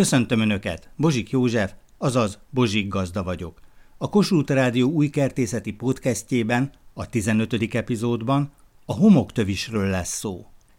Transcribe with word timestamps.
Köszöntöm 0.00 0.40
Önöket, 0.40 0.90
Bozsik 0.96 1.30
József, 1.30 1.70
azaz 1.98 2.30
Bozsik 2.54 2.88
Gazda 2.88 3.22
vagyok. 3.22 3.54
A 3.98 4.08
Kossuth 4.08 4.54
Rádió 4.54 4.86
új 4.90 5.08
kertészeti 5.08 5.72
podcastjében, 5.74 6.70
a 6.94 7.08
15. 7.08 7.74
epizódban 7.74 8.52
a 8.86 8.94
homoktövisről 9.02 9.88
lesz 9.90 10.14
szó. 10.22 10.32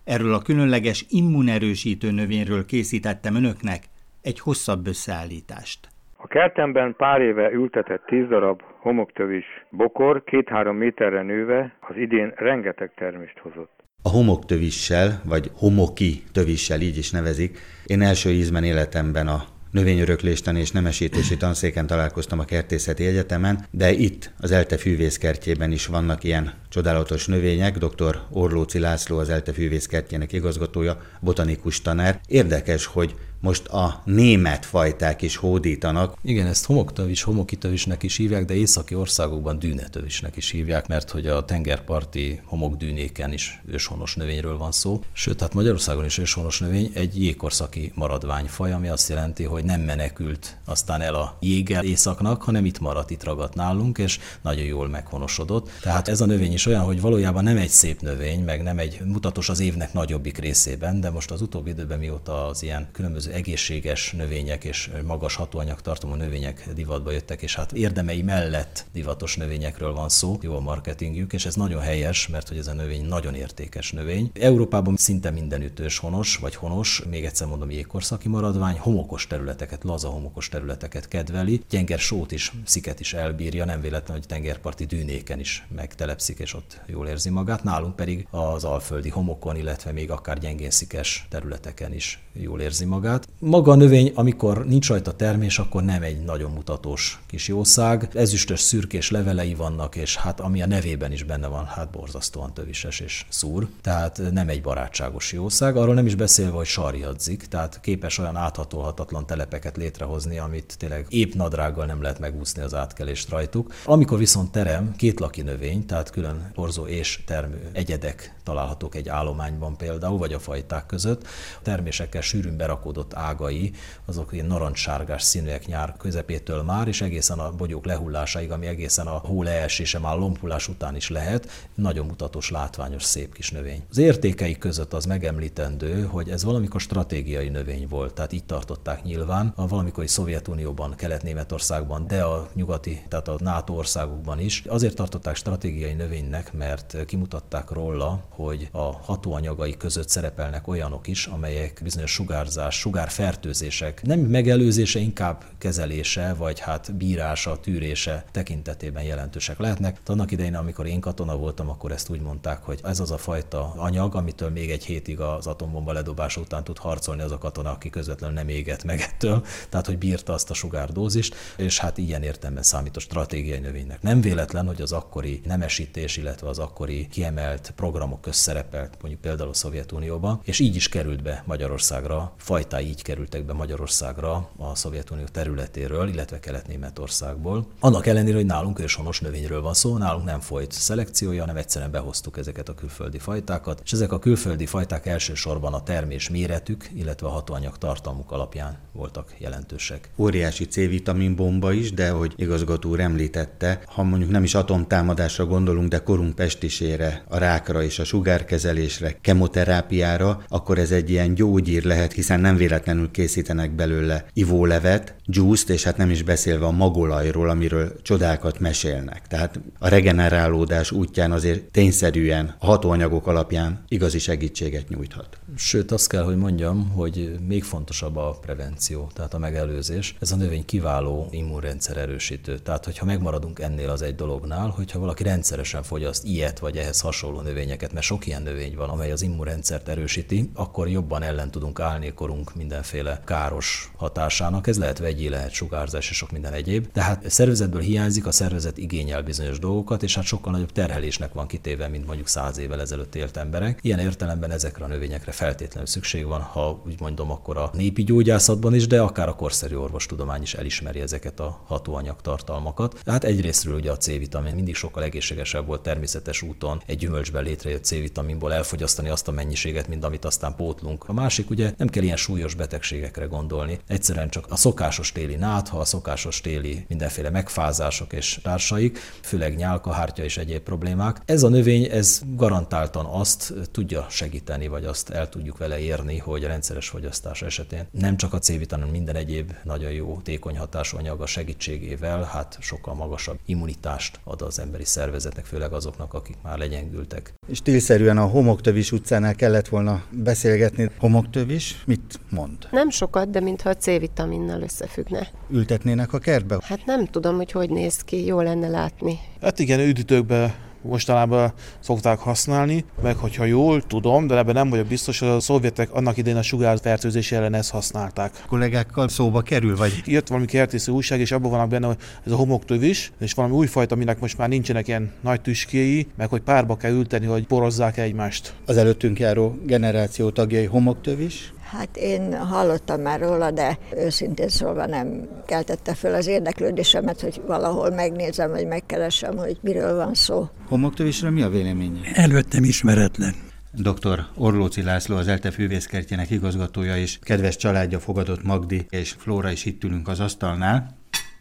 Erről 0.04 0.33
a 0.33 0.46
különleges 0.47 1.05
immunerősítő 1.09 2.12
növényről 2.12 2.65
készítettem 2.65 3.36
Önöknek 3.36 3.81
egy 4.21 4.39
hosszabb 4.39 4.88
összeállítást. 4.88 5.79
A 6.16 6.28
kertemben 6.28 6.96
pár 6.96 7.22
éve 7.22 7.52
ültetett 7.52 8.06
tíz 8.06 8.28
darab 8.28 8.62
homoktövis 8.79 9.46
bokor 9.70 10.24
két-három 10.24 10.76
méterre 10.76 11.22
nőve 11.22 11.78
az 11.79 11.96
idén 11.97 12.34
rengeteg 12.36 12.92
termést 12.96 13.38
hozott. 13.38 13.74
A 14.06 14.10
homoktövissel, 14.10 15.22
vagy 15.24 15.51
homoki 15.53 16.23
tövissel 16.31 16.81
így 16.81 16.98
is 16.98 17.12
nevezik, 17.12 17.59
én 17.85 18.02
első 18.02 18.31
ízben 18.31 18.63
életemben 18.63 19.27
a 19.27 19.45
növényöröklésten 19.72 20.55
és 20.55 20.72
nemesítési 20.72 21.38
tanszéken 21.38 21.88
találkoztam 21.88 22.40
a 22.40 22.45
Kertészeti 22.45 23.05
Egyetemen, 23.05 23.66
de 23.72 23.91
itt, 23.91 24.31
az 24.40 24.52
ELTE 24.52 24.78
fűvészkertjében 24.78 25.72
is 25.72 25.86
vannak 25.86 26.23
ilyen 26.23 26.54
csodálatos 26.70 27.28
növények. 27.28 27.78
Dr. 27.78 28.22
Orlóci 28.30 28.80
László, 28.80 29.18
az 29.18 29.30
ELTE 29.30 29.54
fűvészkertjének 29.54 30.34
igazgatója, 30.34 31.02
botanikus 31.22 31.81
tanár. 31.81 32.20
Érdekes, 32.28 32.86
hogy 32.86 33.16
most 33.45 33.67
a 33.67 34.02
német 34.05 34.66
fajták 34.66 35.22
is 35.22 35.35
hódítanak. 35.35 36.17
Igen, 36.22 36.48
ezt 36.48 36.66
homoktövis, 36.66 37.23
homokitövisnek 37.23 38.03
is 38.03 38.17
hívják, 38.17 38.45
de 38.45 38.53
északi 38.53 38.95
országokban 38.95 39.59
dűnetövisnek 39.59 40.36
is 40.36 40.49
hívják, 40.49 40.88
mert 40.88 41.09
hogy 41.09 41.27
a 41.27 41.45
tengerparti 41.45 42.41
homokdűnéken 42.45 43.34
is 43.34 43.62
őshonos 43.67 44.16
növényről 44.16 44.58
van 44.58 44.72
szó. 44.72 45.02
Sőt, 45.12 45.39
hát 45.39 45.53
Magyarországon 45.53 46.05
is 46.05 46.17
őshonos 46.17 46.59
növény 46.59 46.91
egy 46.94 47.22
jégkorszaki 47.22 47.91
maradványfaj, 47.95 48.72
ami 48.72 48.88
azt 48.88 49.09
jelenti, 49.09 49.44
hogy 49.44 49.64
nem 49.64 49.81
menekült 49.81 50.58
aztán 50.66 51.02
el 51.02 51.16
a 51.16 51.38
jéggel 51.39 51.84
északnak, 51.84 52.41
hanem 52.41 52.66
itt 52.66 52.80
maradt, 52.80 53.09
itt 53.09 53.23
ragadt 53.23 53.55
nálunk, 53.55 53.98
és 53.98 54.20
nagyon 54.42 54.66
jól 54.66 54.88
meghonosodott. 54.88 55.70
Tehát 55.81 56.08
ez 56.08 56.22
a 56.22 56.25
növény 56.25 56.53
is 56.53 56.66
olyan, 56.66 56.83
hogy 56.83 57.02
valójában 57.02 57.44
nem 57.44 57.58
egy 57.58 57.70
szép 57.70 58.02
növény, 58.02 58.44
meg 58.44 58.64
nem 58.64 58.80
egy 58.80 59.02
mutatos 59.03 59.50
az 59.50 59.59
évnek 59.59 59.94
nagyobbik 59.94 60.38
részében, 60.38 61.00
de 61.00 61.09
most 61.09 61.31
az 61.31 61.42
utóbbi 61.42 61.70
időben 61.70 62.00
mióta 62.00 62.48
az 62.48 62.64
ilyen 62.64 62.88
különböző 62.92 63.33
egészséges 63.36 64.11
növények 64.11 64.64
és 64.64 64.91
magas 65.05 65.36
hatóanyag 65.36 65.81
tartalmú 65.81 66.16
növények 66.16 66.69
divatba 66.73 67.11
jöttek, 67.11 67.42
és 67.42 67.55
hát 67.55 67.72
érdemei 67.72 68.22
mellett 68.22 68.86
divatos 68.94 69.36
növényekről 69.36 69.94
van 69.94 70.09
szó, 70.09 70.38
jó 70.42 70.55
a 70.55 70.59
marketingjük, 70.59 71.33
és 71.33 71.45
ez 71.45 71.55
nagyon 71.55 71.81
helyes, 71.81 72.27
mert 72.27 72.47
hogy 72.47 72.58
ez 72.58 72.67
a 72.67 72.73
növény 72.73 73.05
nagyon 73.05 73.36
értékes 73.36 73.92
növény. 73.92 74.31
Európában 74.33 74.95
szinte 74.95 75.31
mindenütt 75.31 75.94
honos, 75.95 76.36
vagy 76.36 76.55
honos, 76.55 77.03
még 77.09 77.25
egyszer 77.25 77.47
mondom, 77.47 77.72
jégkorszaki 77.72 78.27
maradvány, 78.27 78.77
homokos 78.80 79.27
területeket, 79.27 79.83
laza 79.83 80.09
homokos 80.09 80.49
területeket 80.49 81.08
kedveli, 81.08 81.61
gyenger 81.70 81.99
sót 81.99 82.31
is, 82.31 82.52
sziket 82.66 82.99
is 82.99 83.14
elbírja, 83.14 83.66
nem 83.66 83.81
véletlen, 83.81 84.17
hogy 84.17 84.27
tengerparti 84.27 84.86
dűnéken 84.86 85.39
is 85.39 85.67
megtelepszik, 85.75 86.39
és 86.39 86.53
ott 86.53 86.81
jól 86.86 87.08
érzi 87.08 87.30
magát. 87.30 87.64
Nálunk 87.64 87.95
pedig 87.95 88.27
az 88.30 88.64
alföldi 88.64 89.09
homokon, 89.09 89.55
illetve 89.55 89.92
még 89.92 90.11
akár 90.11 90.39
gyengén 90.39 90.70
szikes 90.70 91.25
területeken 91.30 91.94
is 91.94 92.20
jól 92.33 92.61
érzi 92.61 92.86
magát. 92.86 93.14
Maga 93.39 93.71
a 93.71 93.75
növény, 93.75 94.11
amikor 94.16 94.66
nincs 94.66 94.88
rajta 94.88 95.16
termés, 95.16 95.59
akkor 95.59 95.83
nem 95.83 96.02
egy 96.02 96.23
nagyon 96.23 96.52
mutatós 96.52 97.21
kis 97.27 97.47
jószág. 97.47 98.09
Ezüstös 98.13 98.59
szürkés 98.59 99.11
levelei 99.11 99.53
vannak, 99.55 99.95
és 99.95 100.16
hát 100.16 100.39
ami 100.39 100.61
a 100.61 100.67
nevében 100.67 101.11
is 101.11 101.23
benne 101.23 101.47
van, 101.47 101.66
hát 101.66 101.89
borzasztóan 101.89 102.53
tövises 102.53 102.99
és 102.99 103.25
szúr. 103.30 103.67
Tehát 103.81 104.21
nem 104.31 104.49
egy 104.49 104.61
barátságos 104.61 105.31
jószág. 105.31 105.77
Arról 105.77 105.93
nem 105.93 106.05
is 106.05 106.16
beszélve, 106.16 106.55
hogy 106.55 106.66
sarjadzik, 106.66 107.45
tehát 107.45 107.80
képes 107.81 108.17
olyan 108.17 108.36
áthatolhatatlan 108.36 109.25
telepeket 109.25 109.77
létrehozni, 109.77 110.38
amit 110.38 110.75
tényleg 110.77 111.05
épp 111.09 111.33
nadrággal 111.33 111.86
nem 111.86 112.02
lehet 112.02 112.19
megúszni 112.19 112.61
az 112.61 112.73
átkelést 112.73 113.30
rajtuk. 113.30 113.73
Amikor 113.86 114.17
viszont 114.17 114.52
terem, 114.52 114.95
két 114.95 115.19
laki 115.19 115.41
növény, 115.41 115.86
tehát 115.86 116.09
külön 116.09 116.52
porzó 116.53 116.86
és 116.86 117.23
termő 117.25 117.70
egyedek 117.71 118.36
találhatók 118.43 118.95
egy 118.95 119.09
állományban 119.09 119.77
például, 119.77 120.17
vagy 120.17 120.33
a 120.33 120.39
fajták 120.39 120.86
között, 120.86 121.27
termésekkel 121.61 122.21
sűrűn 122.21 122.58
berakódott 122.58 123.05
ágai, 123.14 123.71
azok 124.05 124.33
ilyen 124.33 124.45
narancssárgás 124.45 125.23
színűek 125.23 125.66
nyár 125.66 125.95
közepétől 125.98 126.64
már, 126.64 126.88
és 126.88 127.02
egészen 127.02 127.39
a 127.39 127.52
bogyók 127.52 127.86
lehullásáig, 127.86 128.51
ami 128.51 128.67
egészen 128.67 129.07
a 129.07 129.17
hó 129.17 129.43
leesése 129.43 129.99
már 129.99 130.17
lompulás 130.17 130.67
után 130.67 130.95
is 130.95 131.09
lehet, 131.09 131.69
nagyon 131.75 132.05
mutatós, 132.05 132.49
látványos, 132.49 133.03
szép 133.03 133.33
kis 133.33 133.51
növény. 133.51 133.83
Az 133.89 133.97
értékei 133.97 134.57
között 134.57 134.93
az 134.93 135.05
megemlítendő, 135.05 136.03
hogy 136.03 136.29
ez 136.29 136.43
valamikor 136.43 136.81
stratégiai 136.81 137.49
növény 137.49 137.88
volt, 137.88 138.13
tehát 138.13 138.33
így 138.33 138.45
tartották 138.45 139.03
nyilván 139.03 139.53
a 139.55 139.67
valamikori 139.67 140.07
Szovjetunióban, 140.07 140.95
Kelet-Németországban, 140.95 142.07
de 142.07 142.23
a 142.23 142.49
nyugati, 142.53 143.03
tehát 143.07 143.27
a 143.27 143.37
NATO 143.39 143.73
országokban 143.73 144.39
is. 144.39 144.63
Azért 144.67 144.95
tartották 144.95 145.35
stratégiai 145.35 145.93
növénynek, 145.93 146.53
mert 146.53 147.05
kimutatták 147.05 147.69
róla, 147.69 148.23
hogy 148.29 148.69
a 148.72 148.91
hatóanyagai 148.91 149.77
között 149.77 150.09
szerepelnek 150.09 150.67
olyanok 150.67 151.07
is, 151.07 151.25
amelyek 151.25 151.79
bizonyos 151.83 152.11
sugárzás, 152.11 152.79
sugár 152.95 153.09
fertőzések 153.09 154.01
nem 154.01 154.19
megelőzése, 154.19 155.00
inkább 155.00 155.44
kezelése, 155.57 156.33
vagy 156.33 156.59
hát 156.59 156.95
bírása, 156.95 157.59
tűrése 157.59 158.25
tekintetében 158.31 159.03
jelentősek 159.03 159.59
lehetnek. 159.59 160.00
De 160.06 160.11
annak 160.11 160.31
idején, 160.31 160.56
amikor 160.56 160.85
én 160.85 161.00
katona 161.00 161.38
voltam, 161.38 161.69
akkor 161.69 161.91
ezt 161.91 162.09
úgy 162.09 162.22
mondták, 162.22 162.63
hogy 162.63 162.79
ez 162.84 163.00
az 163.00 163.11
a 163.11 163.17
fajta 163.17 163.73
anyag, 163.78 164.16
amitől 164.16 164.50
még 164.50 164.72
egy 164.72 164.85
hétig 164.85 165.19
az 165.19 165.47
atombomba 165.47 165.91
ledobása 165.91 166.41
után 166.41 166.63
tud 166.63 166.78
harcolni 166.78 167.22
az 167.22 167.31
a 167.31 167.38
katona, 167.38 167.72
aki 167.72 167.89
közvetlenül 167.89 168.35
nem 168.35 168.47
égett 168.47 168.84
meg 168.84 169.00
ettől, 169.00 169.45
tehát 169.69 169.85
hogy 169.85 169.97
bírta 169.97 170.34
azt 170.34 170.50
a 170.50 170.53
sugárdózist, 170.53 171.35
és 171.57 171.79
hát 171.79 171.97
ilyen 171.97 172.23
értelemben 172.23 172.63
számít 172.63 172.95
a 172.95 173.00
stratégiai 173.00 173.59
növénynek. 173.59 174.01
Nem 174.01 174.22
véletlen, 174.22 174.67
hogy 174.67 174.81
az 174.81 174.91
akkori 174.91 175.41
nemesítés, 175.45 176.17
illetve 176.17 176.47
az 176.47 176.59
akkori 176.59 177.07
kiemelt 177.07 177.73
programok 177.75 178.22
közszerepelt, 178.22 178.97
mondjuk 179.01 179.22
például 179.22 179.50
a 179.50 179.53
Szovjetunióban, 179.53 180.39
és 180.44 180.59
így 180.59 180.75
is 180.75 180.89
került 180.89 181.23
be 181.23 181.44
Magyarországra 181.45 182.34
fajtái 182.38 182.84
így 182.85 183.01
kerültek 183.01 183.46
be 183.46 183.53
Magyarországra 183.53 184.50
a 184.57 184.75
Szovjetunió 184.75 185.25
területéről, 185.31 186.07
illetve 186.07 186.40
Kelet-Németországból. 186.40 187.68
Annak 187.79 188.06
ellenére, 188.06 188.35
hogy 188.35 188.46
nálunk 188.46 188.79
őshonos 188.79 189.19
növényről 189.19 189.62
van 189.62 189.73
szó, 189.73 189.97
nálunk 189.97 190.25
nem 190.25 190.40
folyt 190.40 190.72
szelekciója, 190.72 191.40
hanem 191.40 191.57
egyszerűen 191.57 191.91
behoztuk 191.91 192.38
ezeket 192.38 192.69
a 192.69 192.73
külföldi 192.73 193.19
fajtákat, 193.19 193.81
és 193.84 193.91
ezek 193.91 194.12
a 194.12 194.19
külföldi 194.19 194.66
fajták 194.66 195.06
elsősorban 195.06 195.73
a 195.73 195.84
termés 195.84 196.29
méretük, 196.29 196.90
illetve 196.96 197.28
a 197.28 197.29
hatóanyag 197.29 197.78
tartalmuk 197.78 198.31
alapján 198.31 198.78
voltak 198.91 199.34
jelentősek. 199.38 200.09
Óriási 200.17 200.66
C-vitamin 200.66 201.35
bomba 201.35 201.72
is, 201.72 201.94
de 201.94 202.09
hogy 202.09 202.34
igazgató 202.35 202.90
úr 202.90 203.00
említette, 203.00 203.81
ha 203.85 204.03
mondjuk 204.03 204.31
nem 204.31 204.44
is 204.44 204.56
atomtámadásra 204.56 205.46
gondolunk, 205.46 205.90
de 205.90 206.03
korunk 206.03 206.35
pestisére, 206.35 207.23
a 207.28 207.38
rákra 207.38 207.84
és 207.84 208.00
a 208.00 208.03
sugárkezelésre, 208.03 209.17
kemoterápiára, 209.22 210.44
akkor 210.47 210.78
ez 210.78 210.91
egy 210.91 211.09
ilyen 211.09 211.34
gyógyír 211.34 211.84
lehet, 211.84 212.13
hiszen 212.13 212.40
nem 212.40 212.56
véletlenül 212.56 212.73
készítenek 213.11 213.71
belőle 213.71 214.25
ivólevet, 214.33 215.15
juice 215.25 215.73
és 215.73 215.83
hát 215.83 215.97
nem 215.97 216.09
is 216.09 216.23
beszélve 216.23 216.65
a 216.65 216.71
magolajról, 216.71 217.49
amiről 217.49 218.01
csodákat 218.01 218.59
mesélnek. 218.59 219.27
Tehát 219.27 219.59
a 219.79 219.87
regenerálódás 219.87 220.91
útján 220.91 221.31
azért 221.31 221.63
tényszerűen 221.63 222.55
a 222.59 222.65
hatóanyagok 222.65 223.27
alapján 223.27 223.83
igazi 223.87 224.19
segítséget 224.19 224.89
nyújthat. 224.89 225.37
Sőt, 225.55 225.91
azt 225.91 226.09
kell, 226.09 226.23
hogy 226.23 226.37
mondjam, 226.37 226.89
hogy 226.89 227.39
még 227.47 227.63
fontosabb 227.63 228.15
a 228.15 228.37
prevenció, 228.41 229.11
tehát 229.13 229.33
a 229.33 229.37
megelőzés. 229.37 230.15
Ez 230.19 230.31
a 230.31 230.35
növény 230.35 230.65
kiváló 230.65 231.27
immunrendszer 231.31 231.97
erősítő. 231.97 232.59
Tehát, 232.59 232.85
hogyha 232.85 233.05
megmaradunk 233.05 233.59
ennél 233.59 233.89
az 233.89 234.01
egy 234.01 234.15
dolognál, 234.15 234.69
hogyha 234.69 234.99
valaki 234.99 235.23
rendszeresen 235.23 235.83
fogyaszt 235.83 236.25
ilyet 236.25 236.59
vagy 236.59 236.77
ehhez 236.77 236.99
hasonló 236.99 237.41
növényeket, 237.41 237.93
mert 237.93 238.05
sok 238.05 238.27
ilyen 238.27 238.41
növény 238.41 238.75
van, 238.75 238.89
amely 238.89 239.11
az 239.11 239.21
immunrendszert 239.21 239.87
erősíti, 239.87 240.49
akkor 240.53 240.89
jobban 240.89 241.21
ellen 241.21 241.51
tudunk 241.51 241.79
állni 241.79 242.13
korunk 242.13 242.55
mindenféle 242.65 243.21
káros 243.25 243.91
hatásának. 243.97 244.67
Ez 244.67 244.77
lehet 244.77 244.97
vegyi, 244.97 245.29
lehet 245.29 245.51
sugárzás 245.51 246.09
és 246.09 246.16
sok 246.16 246.31
minden 246.31 246.53
egyéb. 246.53 246.91
Tehát 246.91 247.25
a 247.25 247.29
szervezetből 247.29 247.81
hiányzik, 247.81 248.25
a 248.25 248.31
szervezet 248.31 248.78
igényel 248.78 249.22
bizonyos 249.22 249.59
dolgokat, 249.59 250.03
és 250.03 250.16
hát 250.16 250.23
sokkal 250.23 250.51
nagyobb 250.51 250.72
terhelésnek 250.72 251.34
van 251.34 251.47
kitéve, 251.47 251.87
mint 251.87 252.05
mondjuk 252.05 252.28
száz 252.28 252.57
évvel 252.57 252.81
ezelőtt 252.81 253.16
élt 253.16 253.37
emberek. 253.37 253.79
Ilyen 253.81 253.99
értelemben 253.99 254.51
ezekre 254.51 254.85
a 254.85 254.87
növényekre 254.87 255.31
feltétlenül 255.31 255.87
szükség 255.87 256.25
van, 256.25 256.42
ha 256.42 256.81
úgy 256.86 257.00
mondom, 257.00 257.31
akkor 257.31 257.57
a 257.57 257.69
népi 257.74 258.04
gyógyászatban 258.04 258.75
is, 258.75 258.88
de 258.88 259.01
akár 259.01 259.28
a 259.28 259.36
korszerű 259.36 259.75
orvostudomány 259.75 260.42
is 260.42 260.54
elismeri 260.54 261.00
ezeket 261.00 261.40
a 261.40 261.62
hatóanyag 261.66 262.22
tartalmakat. 262.22 263.00
Tehát 263.04 263.24
egyrésztről 263.24 263.75
ugye 263.75 263.92
a 263.92 263.98
C-vitamin 263.98 264.56
mindig 264.56 264.75
sokkal 264.75 265.04
egészségesebb 265.04 265.66
volt 265.66 265.81
természetes 265.81 266.42
úton 266.42 266.81
egy 266.86 266.98
gyümölcsben 266.98 267.44
létrejött 267.44 267.84
C-vitaminból 267.84 268.54
elfogyasztani 268.54 269.10
azt 269.10 269.28
a 269.28 269.31
mennyiséget, 269.31 269.88
mint 269.88 270.04
amit 270.04 270.25
aztán 270.25 270.56
pótlunk. 270.56 271.04
A 271.07 271.13
másik 271.13 271.50
ugye 271.50 271.74
nem 271.78 271.88
kell 271.88 272.04
ilyen 272.04 272.18
súlyos 272.18 272.55
szokásos 272.56 272.78
betegségekre 272.78 273.25
gondolni. 273.25 273.80
Egyszerűen 273.88 274.30
csak 274.30 274.46
a 274.50 274.56
szokásos 274.56 275.12
téli 275.12 275.36
nátha, 275.36 275.80
a 275.80 275.86
szokásos 275.86 276.42
téli 276.42 276.86
mindenféle 276.88 277.30
megfázások 277.30 278.13
és 278.13 278.40
társaik, 278.44 278.98
főleg 279.22 279.56
nyálkahártya 279.56 280.24
és 280.24 280.38
egyéb 280.38 280.62
problémák. 280.62 281.22
Ez 281.25 281.44
a 281.44 281.50
növény, 281.50 281.84
ez 281.92 282.22
garantáltan 282.36 283.06
azt 283.06 283.54
tudja 283.72 284.06
segíteni, 284.10 284.68
vagy 284.68 284.86
azt 284.86 285.10
el 285.10 285.30
tudjuk 285.30 285.57
vele 285.57 285.80
érni, 285.80 286.18
hogy 286.18 286.44
a 286.44 286.48
rendszeres 286.48 286.90
fogyasztás 286.90 287.42
esetén 287.42 287.88
nem 287.92 288.18
csak 288.18 288.34
a 288.34 288.40
C-vitamin, 288.40 288.88
minden 288.88 289.16
egyéb 289.16 289.54
nagyon 289.63 289.92
jó 289.92 290.19
tékony 290.24 290.57
hatású 290.57 290.98
anyaga 290.98 291.25
segítségével, 291.25 292.24
hát 292.24 292.57
sokkal 292.60 292.94
magasabb 292.94 293.40
immunitást 293.46 294.19
ad 294.24 294.42
az 294.42 294.60
emberi 294.60 294.86
szervezetnek, 294.86 295.46
főleg 295.46 295.74
azoknak, 295.74 296.13
akik 296.13 296.38
már 296.44 296.57
legyengültek. 296.57 297.34
Stílszerűen 297.52 298.18
a 298.18 298.25
Homoktövis 298.25 298.92
utcánál 298.92 299.36
kellett 299.36 299.68
volna 299.68 300.04
beszélgetni. 300.12 300.90
Homoktövis 300.98 301.84
mit 301.86 302.19
mond? 302.30 302.44
Nem 302.71 302.89
sokat, 302.89 303.30
de 303.30 303.39
mintha 303.39 303.69
a 303.69 303.75
C-vitaminnal 303.75 304.62
összefüggne. 304.62 305.27
Ültetnének 305.50 306.13
a 306.13 306.19
kertbe? 306.19 306.57
Hát 306.62 306.86
nem 306.86 307.06
tudom, 307.06 307.36
hogy 307.36 307.51
hogy 307.51 307.69
néz 307.69 307.97
ki, 307.97 308.25
jó 308.25 308.42
lenne 308.42 308.68
látni. 308.68 309.19
Hát 309.42 309.59
igen, 309.59 309.80
üdítőkbe 309.80 310.56
mostanában 310.86 311.53
szokták 311.80 312.19
használni, 312.19 312.86
meg 313.01 313.15
hogyha 313.15 313.45
jól 313.45 313.81
tudom, 313.81 314.27
de 314.27 314.38
ebben 314.38 314.53
nem 314.53 314.69
vagyok 314.69 314.86
biztos, 314.86 315.19
hogy 315.19 315.27
a 315.27 315.39
szovjetek 315.39 315.94
annak 315.94 316.18
idején 316.18 316.38
a 316.38 316.42
sugárfertőzés 316.42 317.31
ellen 317.31 317.53
ezt 317.53 317.71
használták. 317.71 318.31
A 318.44 318.47
kollégákkal 318.47 319.07
szóba 319.07 319.42
kerül, 319.42 319.75
vagy? 319.75 320.01
Jött 320.06 320.27
valami 320.27 320.45
kertésző 320.45 320.92
újság, 320.92 321.19
és 321.19 321.31
abban 321.31 321.51
vannak 321.51 321.69
benne, 321.69 321.88
hogy 321.88 321.97
ez 322.25 322.31
a 322.31 322.36
homoktövis, 322.36 323.12
és 323.19 323.33
valami 323.33 323.53
újfajta, 323.53 323.95
aminek 323.95 324.19
most 324.19 324.38
már 324.38 324.50
nincsenek 324.50 324.88
ilyen 324.88 325.12
nagy 325.21 325.42
tüskéi, 325.42 326.07
meg 326.18 326.30
hogy 326.30 326.42
párba 326.42 326.77
kell 326.77 326.92
ülteni, 326.92 327.25
hogy 327.25 327.47
porozzák 327.47 327.97
egymást. 327.97 328.53
Az 328.65 328.77
előttünk 328.77 329.19
járó 329.19 329.57
generáció 329.65 330.30
tagjai 330.30 330.65
homoktövis, 330.65 331.53
Hát 331.77 331.98
én 331.98 332.38
hallottam 332.38 333.01
már 333.01 333.19
róla, 333.19 333.51
de 333.51 333.77
őszintén 333.95 334.50
szólva 334.50 334.86
nem 334.86 335.27
keltette 335.45 335.94
föl 335.94 336.13
az 336.13 336.27
érdeklődésemet, 336.27 337.22
hogy 337.22 337.42
valahol 337.48 337.89
megnézem, 337.89 338.50
vagy 338.50 338.68
megkeresem, 338.68 339.38
hogy 339.38 339.57
miről 339.62 339.95
van 339.95 340.13
szó. 340.13 340.50
Homoktövisről 340.68 341.31
mi 341.31 341.42
a 341.42 341.50
véleménye? 341.50 342.00
Előttem 342.13 342.63
ismeretlen. 342.63 343.36
Dr. 343.72 344.25
Orlóci 344.36 344.83
László, 344.83 345.16
az 345.16 345.27
ELTE 345.27 345.51
fűvészkertjének 345.51 346.30
igazgatója 346.30 346.98
és 346.98 347.19
kedves 347.22 347.56
családja 347.56 348.00
fogadott 348.00 348.44
Magdi 348.44 348.86
és 348.89 349.16
Flóra 349.18 349.51
is 349.51 349.66
itt 349.66 349.83
ülünk 349.83 350.07
az 350.07 350.19
asztalnál. 350.19 350.94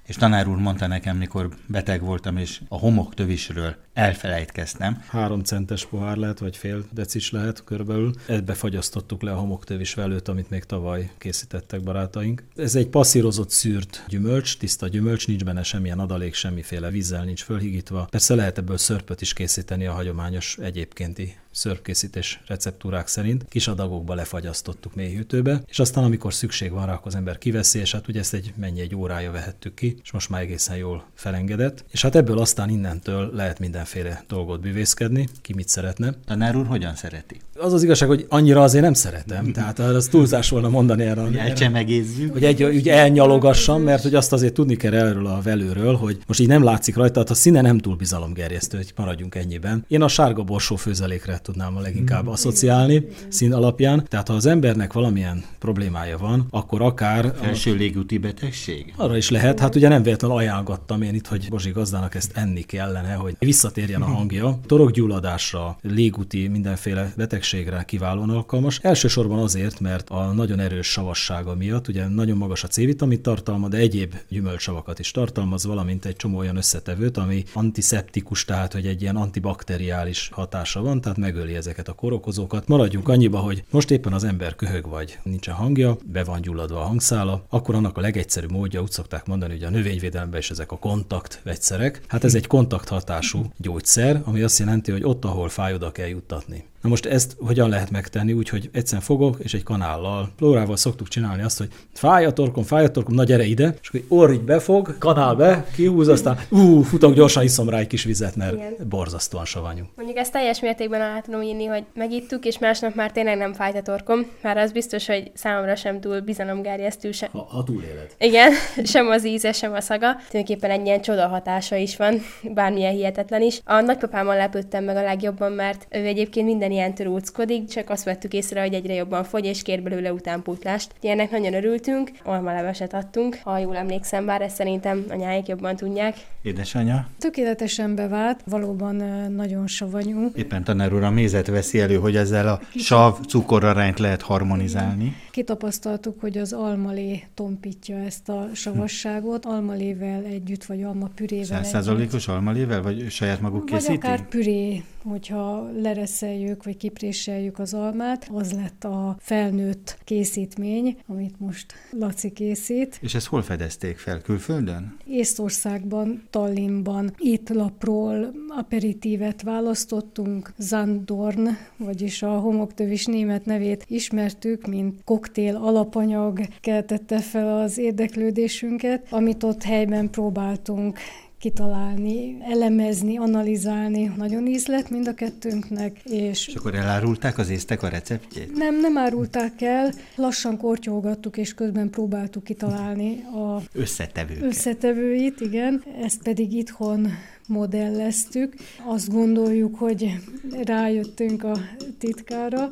És 0.07 0.17
tanár 0.17 0.49
úr 0.49 0.57
mondta 0.57 0.87
nekem, 0.87 1.17
mikor 1.17 1.49
beteg 1.67 2.03
voltam, 2.03 2.37
és 2.37 2.61
a 2.69 2.79
homoktövisről 2.79 3.77
elfelejtkeztem. 3.93 5.03
Három 5.09 5.41
centes 5.41 5.87
pohár 5.87 6.17
lehet, 6.17 6.39
vagy 6.39 6.57
fél 6.57 6.85
decis 6.93 7.31
lehet 7.31 7.65
körülbelül. 7.65 8.15
Ebbe 8.27 8.55
fagyasztottuk 8.55 9.23
le 9.23 9.33
a 9.33 9.37
homoktövis 9.37 9.95
velőt, 9.95 10.29
amit 10.29 10.51
még 10.51 10.65
tavaly 10.65 11.11
készítettek 11.19 11.83
barátaink. 11.83 12.43
Ez 12.57 12.75
egy 12.75 12.89
passzírozott 12.89 13.51
szűrt 13.51 14.05
gyümölcs, 14.09 14.59
tiszta 14.59 14.89
gyümölcs, 14.89 15.27
nincs 15.27 15.45
benne 15.45 15.63
semmilyen 15.63 15.99
adalék, 15.99 16.35
semmiféle 16.35 16.91
vízzel 16.91 17.25
nincs 17.25 17.43
fölhigítva. 17.43 18.07
Persze 18.11 18.35
lehet 18.35 18.59
ebből 18.59 18.79
szörpöt 18.79 19.21
is 19.21 19.33
készíteni 19.33 19.87
a 19.87 19.93
hagyományos 19.93 20.59
egyébkénti 20.61 21.37
szörpkészítés 21.55 22.41
receptúrák 22.47 23.07
szerint. 23.07 23.45
Kis 23.49 23.69
adagokba 23.69 24.15
lefagyasztottuk 24.15 24.95
mélyhűtőbe, 24.95 25.63
és 25.67 25.79
aztán 25.79 26.05
amikor 26.05 26.35
szükség 26.35 26.71
van 26.71 26.87
rá, 26.87 26.93
akkor 26.93 27.07
az 27.07 27.15
ember 27.15 27.39
kiveszi, 27.39 27.79
és 27.79 27.93
hát 27.93 28.09
ugye 28.09 28.21
ezt 28.21 28.35
egy 28.35 28.53
mennyi 28.57 28.81
egy 28.81 28.95
órája 28.95 29.31
vehettük 29.31 29.75
ki, 29.75 29.97
és 30.03 30.13
most 30.13 30.29
már 30.29 30.41
egészen 30.41 30.77
jól 30.77 31.05
felengedett. 31.15 31.85
És 31.91 32.03
hát 32.03 32.15
ebből 32.15 32.39
aztán 32.39 32.69
innentől 32.69 33.31
lehet 33.35 33.59
mindenféle 33.59 34.25
dolgot 34.29 34.61
bűvészkedni, 34.61 35.29
ki 35.43 35.55
mit 35.55 35.69
szeretne. 35.69 36.15
Tanár 36.27 36.57
úr 36.57 36.67
hogyan 36.67 36.95
szereti? 36.95 37.41
Az 37.57 37.73
az 37.73 37.83
igazság, 37.83 38.09
hogy 38.09 38.27
annyira 38.29 38.63
azért 38.63 38.85
nem 38.85 38.95
szeretem, 38.95 39.53
tehát 39.53 39.79
az 39.79 40.07
túlzás 40.07 40.49
volna 40.49 40.69
mondani 40.69 41.03
erre. 41.03 41.21
Hogy 41.21 41.37
elcsemegézzük. 41.37 42.33
Hogy 42.33 42.45
egy, 42.45 42.63
úgy 42.63 42.89
elnyalogassam, 42.89 43.83
mert 43.83 44.03
hogy 44.03 44.15
azt 44.15 44.33
azért 44.33 44.55
tudni 44.55 44.77
kell 44.77 44.95
erről 44.95 45.27
a 45.27 45.41
velőről, 45.41 45.95
hogy 45.95 46.19
most 46.27 46.41
így 46.41 46.49
nem 46.49 46.63
látszik 46.63 46.97
rajta, 46.97 47.19
hát 47.19 47.31
a 47.31 47.35
színe 47.35 47.61
nem 47.61 47.79
túl 47.79 47.97
bizalomgerjesztő, 47.97 48.77
hogy 48.77 48.93
maradjunk 48.97 49.35
ennyiben. 49.35 49.85
Én 49.89 50.03
a 50.03 50.09
sárga 50.09 50.43
borsó 50.43 50.77
főzelékre 50.77 51.39
tudnám 51.45 51.77
a 51.77 51.81
leginkább 51.81 52.27
asszociálni 52.27 53.07
szín 53.29 53.53
alapján. 53.53 54.05
Tehát 54.09 54.29
ha 54.29 54.35
az 54.35 54.47
embernek 54.47 54.93
valamilyen 54.93 55.45
problémája 55.59 56.19
van, 56.19 56.47
akkor 56.51 56.83
akár... 56.83 57.35
Felső 57.41 57.75
légúti 57.75 58.19
betegség? 58.19 58.95
Arra 58.97 59.17
is 59.17 59.31
lehet. 59.31 59.61
Hát 59.61 59.75
ugye 59.75 59.89
nem 59.89 60.03
véletlenül 60.03 60.37
ajánlgattam 60.37 61.03
én 61.03 61.15
itt, 61.15 61.27
hogy 61.27 61.47
Bozsi 61.49 61.71
gazdának 61.71 62.15
ezt 62.15 62.37
enni 62.37 62.63
kellene, 62.63 63.13
hogy 63.15 63.37
visszatérjen 63.39 64.03
a 64.03 64.05
hangja. 64.05 64.59
Torokgyulladásra, 64.67 65.79
légúti 65.83 66.49
mindenféle 66.49 67.13
betegségre 67.17 67.83
kiválóan 67.83 68.31
alkalmas. 68.31 68.79
Elsősorban 68.83 69.39
azért, 69.39 69.81
mert 69.81 70.11
a 70.11 70.33
nagyon 70.33 70.61
erős 70.61 70.87
savassága 70.87 71.55
miatt, 71.55 71.89
ugye 71.89 72.09
nagyon 72.09 72.37
magas 72.37 72.65
a 72.65 72.69
C-vitamin 72.69 73.23
tartalma, 73.23 73.69
de 73.69 73.77
egyéb 73.77 74.15
gyümölcsavakat 74.29 74.99
is 74.99 75.11
tartalmaz, 75.11 75.67
valamint 75.67 76.05
egy 76.05 76.17
csomó 76.17 76.39
olyan 76.39 76.57
összetevőt, 76.57 77.17
ami 77.17 77.45
antiszeptikus, 77.53 78.45
tehát 78.45 78.73
hogy 78.73 78.87
egy 78.87 79.03
ilyen 79.03 79.17
antibakteriális 79.17 80.29
hatása 80.33 80.83
van, 80.83 81.01
tehát 81.01 81.19
megöli 81.35 81.55
ezeket 81.55 81.89
a 81.89 81.93
korokozókat. 81.93 82.69
Maradjunk 82.69 83.09
annyiba, 83.09 83.39
hogy 83.39 83.65
most 83.71 83.91
éppen 83.91 84.13
az 84.13 84.25
ember 84.25 84.55
köhög 84.55 84.89
vagy 84.89 85.19
nincsen 85.23 85.55
hangja, 85.55 85.97
be 86.13 86.25
van 86.25 86.41
gyulladva 86.41 86.81
a 86.81 86.85
hangszála, 86.85 87.45
akkor 87.49 87.75
annak 87.75 87.97
a 87.97 88.01
legegyszerűbb 88.01 88.51
módja, 88.51 88.83
úgy 88.83 88.91
szokták 88.91 89.27
mondani, 89.27 89.53
hogy 89.53 89.63
a 89.63 89.71
növényvédelemben 89.71 90.41
is 90.41 90.51
ezek 90.51 90.73
a 90.73 90.79
kontakt 90.79 91.41
vegyszerek. 91.45 92.01
Hát 92.09 92.25
ez 92.25 92.35
egy 92.35 92.47
kontakthatású 92.47 93.45
gyógyszer, 93.57 94.23
ami 94.25 94.43
azt 94.43 94.59
jelenti, 94.59 94.91
hogy 94.93 95.05
ott, 95.05 95.25
ahol 95.25 95.49
fáj, 95.49 95.75
oda 95.75 95.93
kell 95.93 96.09
juttatni. 96.09 96.65
Na 96.85 96.91
most 96.91 97.07
ezt 97.07 97.37
hogyan 97.47 97.69
lehet 97.69 97.91
megtenni? 97.91 98.33
Úgyhogy 98.33 98.71
egyszerűen 98.73 99.03
fogok, 99.03 99.37
és 99.39 99.55
egy 99.55 99.63
kanállal, 99.63 100.29
plórával 100.37 100.77
szoktuk 100.77 101.09
csinálni 101.09 101.43
azt, 101.43 101.59
hogy 101.59 101.69
fáj 101.93 102.25
a 102.25 102.33
torkom, 102.33 102.63
fáj 102.63 102.85
a 102.85 102.91
torkom, 102.91 103.15
na 103.15 103.25
gyere 103.25 103.45
ide, 103.45 103.75
és 103.83 103.89
akkor 103.89 104.03
orr 104.09 104.31
így 104.31 104.41
befog, 104.41 104.99
kanál 104.99 105.35
be, 105.35 105.67
kihúz, 105.75 106.09
aztán 106.09 106.39
ú, 106.51 106.83
futok 106.83 107.15
gyorsan, 107.15 107.43
iszom 107.43 107.69
rá 107.69 107.79
egy 107.79 107.87
kis 107.87 108.05
vizet, 108.05 108.37
mert 108.37 108.53
Igen. 108.53 108.75
borzasztóan 108.89 109.45
savanyú. 109.45 109.85
Mondjuk 109.97 110.19
ezt 110.19 110.33
teljes 110.33 110.61
mértékben 110.61 111.01
alá 111.01 111.21
tudom 111.21 111.43
írni, 111.43 111.65
hogy 111.65 111.85
megittuk, 111.95 112.45
és 112.45 112.59
másnap 112.59 112.95
már 112.95 113.13
tényleg 113.13 113.37
nem 113.37 113.53
fájt 113.53 113.77
a 113.77 113.83
torkom, 113.83 114.27
már 114.43 114.57
az 114.57 114.73
biztos, 114.73 115.07
hogy 115.07 115.31
számomra 115.35 115.77
sem 115.77 116.01
túl 116.01 116.21
bizalomgerjesztő. 116.21 117.13
Sem. 117.13 117.29
Ha, 117.33 117.47
ha 117.51 117.63
túléled. 117.63 118.15
Igen, 118.19 118.53
sem 118.93 119.09
az 119.09 119.27
íze, 119.27 119.53
sem 119.53 119.73
a 119.73 119.81
szaga. 119.81 120.17
Tulajdonképpen 120.29 120.71
egy 120.71 120.87
ilyen 120.87 121.01
csoda 121.01 121.29
hatása 121.29 121.77
is 121.77 121.97
van, 121.97 122.21
bármilyen 122.43 122.93
hihetetlen 122.93 123.43
is. 123.43 123.61
A 123.65 123.81
nagypapámmal 123.81 124.37
lepődtem 124.37 124.85
meg 124.85 124.97
a 124.97 125.03
legjobban, 125.03 125.53
mert 125.53 125.87
ő 125.91 126.07
egyébként 126.07 126.47
minden 126.47 126.73
ilyen 126.75 126.95
óckodik, 127.07 127.69
csak 127.69 127.91
azt 127.91 128.05
vettük 128.05 128.33
észre, 128.33 128.61
hogy 128.61 128.75
egyre 128.75 128.95
jobban 128.95 129.25
fogy, 129.25 129.45
és 129.45 129.63
kér 129.63 129.83
belőle 129.83 130.13
utánpótlást. 130.13 130.93
Ilyennek 131.01 131.31
nagyon 131.31 131.55
örültünk, 131.55 132.11
almaleveset 132.25 132.95
adtunk, 132.95 133.39
ha 133.43 133.59
jól 133.59 133.77
emlékszem, 133.77 134.27
bár 134.27 134.43
ezt 134.43 134.57
szerintem 134.57 135.05
anyáik 135.09 135.47
jobban 135.47 135.77
tudják. 135.77 136.17
Édesanyja? 136.43 137.09
Tökéletesen 137.19 137.95
bevált, 137.95 138.41
valóban 138.45 138.97
nagyon 139.31 139.67
savanyú. 139.67 140.31
Éppen 140.35 140.65
tanár 140.65 140.93
úr 140.95 141.03
a 141.03 141.11
mézet 141.11 141.47
veszi 141.47 141.81
elő, 141.81 141.97
hogy 141.97 142.17
ezzel 142.17 142.49
a 142.49 142.61
sav 142.75 143.21
cukorarányt 143.21 143.99
lehet 143.99 144.23
harmonizálni. 144.23 145.17
Kitapasztaltuk, 145.31 146.21
hogy 146.21 146.39
az 146.39 146.53
almalé 146.53 147.25
tompítja 147.35 147.97
ezt 147.97 148.29
a 148.29 148.49
savasságot, 148.53 149.45
almalével 149.45 150.25
együtt, 150.25 150.65
vagy 150.65 150.83
alma 150.83 151.09
pürével 151.15 151.63
Százszázalékos 151.65 152.29
almalével, 152.29 152.83
vagy 152.83 153.11
saját 153.11 153.41
maguk 153.41 153.71
vagy 153.71 153.79
készítik? 153.79 154.05
akár 154.05 154.29
püré, 154.29 154.83
hogyha 155.05 155.71
lereszeljük, 155.81 156.63
vagy 156.65 156.77
kipréseljük 156.77 157.59
az 157.59 157.75
almát, 157.75 158.29
az 158.33 158.53
lett 158.53 158.85
a 158.85 159.17
felnőtt 159.21 159.99
készítmény, 160.05 160.97
amit 161.07 161.41
most 161.41 161.75
Laci 161.91 162.31
készít. 162.31 162.99
És 163.01 163.15
ezt 163.15 163.27
hol 163.27 163.43
fedezték 163.43 163.97
fel? 163.99 164.21
Külföldön? 164.21 164.97
Észtországban, 165.07 166.23
Tallinnban 166.31 167.15
étlapról 167.19 168.35
aperitívet 168.49 169.43
választottunk, 169.43 170.53
Zandorn, 170.59 171.49
vagyis 171.77 172.23
a 172.23 172.39
homoktövis 172.39 173.05
német 173.05 173.45
nevét 173.45 173.85
ismertük, 173.89 174.67
mint 174.67 175.05
koktél 175.05 175.57
alapanyag 175.57 176.41
keltette 176.61 177.21
fel 177.21 177.61
az 177.61 177.79
érdeklődésünket, 177.79 179.07
amit 179.11 179.43
ott 179.43 179.63
helyben 179.63 180.11
próbáltunk 180.11 180.99
kitalálni, 181.39 182.37
elemezni, 182.41 183.17
analizálni. 183.17 184.13
Nagyon 184.17 184.47
ízlet 184.47 184.91
mind 184.91 185.09
a 185.09 185.15
kettőnknek. 185.15 186.01
És, 186.05 186.49
és 186.49 186.55
akkor 186.55 186.75
elárulták 186.75 187.39
az 187.39 187.49
észtek 187.49 187.83
a 187.83 187.89
receptjét? 187.89 188.57
Nem, 188.57 188.81
nem 188.81 188.99
árulták 188.99 189.63
el. 189.63 189.93
Lassan 190.17 190.57
kortyolgattuk, 190.57 191.37
és 191.37 191.55
közben 191.55 191.91
próbáltuk 191.91 192.45
kitalálni 192.45 193.25
a 193.25 193.63
összetevőket. 193.73 194.43
összetevőit, 194.43 195.41
igen. 195.41 195.83
Ezt 196.03 196.23
pedig 196.23 196.53
itthon 196.53 197.09
modelleztük. 197.47 198.55
Azt 198.87 199.11
gondoljuk, 199.11 199.79
hogy 199.79 200.15
rájöttünk 200.63 201.45
a 201.45 201.59
titkára. 201.99 202.71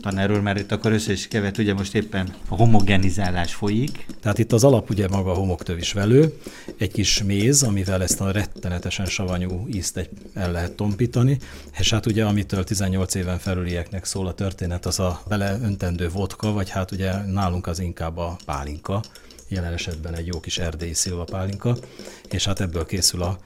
Tanár 0.00 0.30
úr, 0.30 0.40
mert 0.40 0.58
itt 0.58 0.72
akkor 0.72 0.92
össze 0.92 1.12
is 1.12 1.28
kevet, 1.28 1.58
ugye 1.58 1.74
most 1.74 1.94
éppen 1.94 2.34
a 2.48 2.56
homogenizálás 2.56 3.54
folyik. 3.54 4.06
Tehát 4.20 4.38
itt 4.38 4.52
az 4.52 4.64
alap 4.64 4.90
ugye 4.90 5.08
maga 5.08 5.30
a 5.30 5.34
homoktövis 5.34 5.92
velő, 5.92 6.38
egy 6.78 6.92
kis 6.92 7.22
méz, 7.22 7.62
amivel 7.62 8.02
ezt 8.02 8.20
a 8.20 8.30
rettenetesen 8.30 9.06
savanyú 9.06 9.66
ízt 9.72 9.96
egy, 9.96 10.08
el 10.34 10.52
lehet 10.52 10.72
tompítani, 10.72 11.38
és 11.78 11.90
hát 11.90 12.06
ugye 12.06 12.24
amitől 12.24 12.64
18 12.64 13.14
éven 13.14 13.38
felülieknek 13.38 14.04
szól 14.04 14.26
a 14.26 14.34
történet, 14.34 14.86
az 14.86 15.00
a 15.00 15.22
vele 15.28 15.58
öntendő 15.62 16.08
vodka, 16.08 16.52
vagy 16.52 16.70
hát 16.70 16.90
ugye 16.90 17.12
nálunk 17.12 17.66
az 17.66 17.78
inkább 17.78 18.16
a 18.16 18.36
pálinka, 18.44 19.02
jelen 19.48 19.72
esetben 19.72 20.14
egy 20.14 20.26
jó 20.26 20.40
kis 20.40 20.58
erdélyi 20.58 20.94
szilvapálinka, 20.94 21.76
és 22.30 22.44
hát 22.44 22.60
ebből 22.60 22.86
készül 22.86 23.22
a 23.22 23.38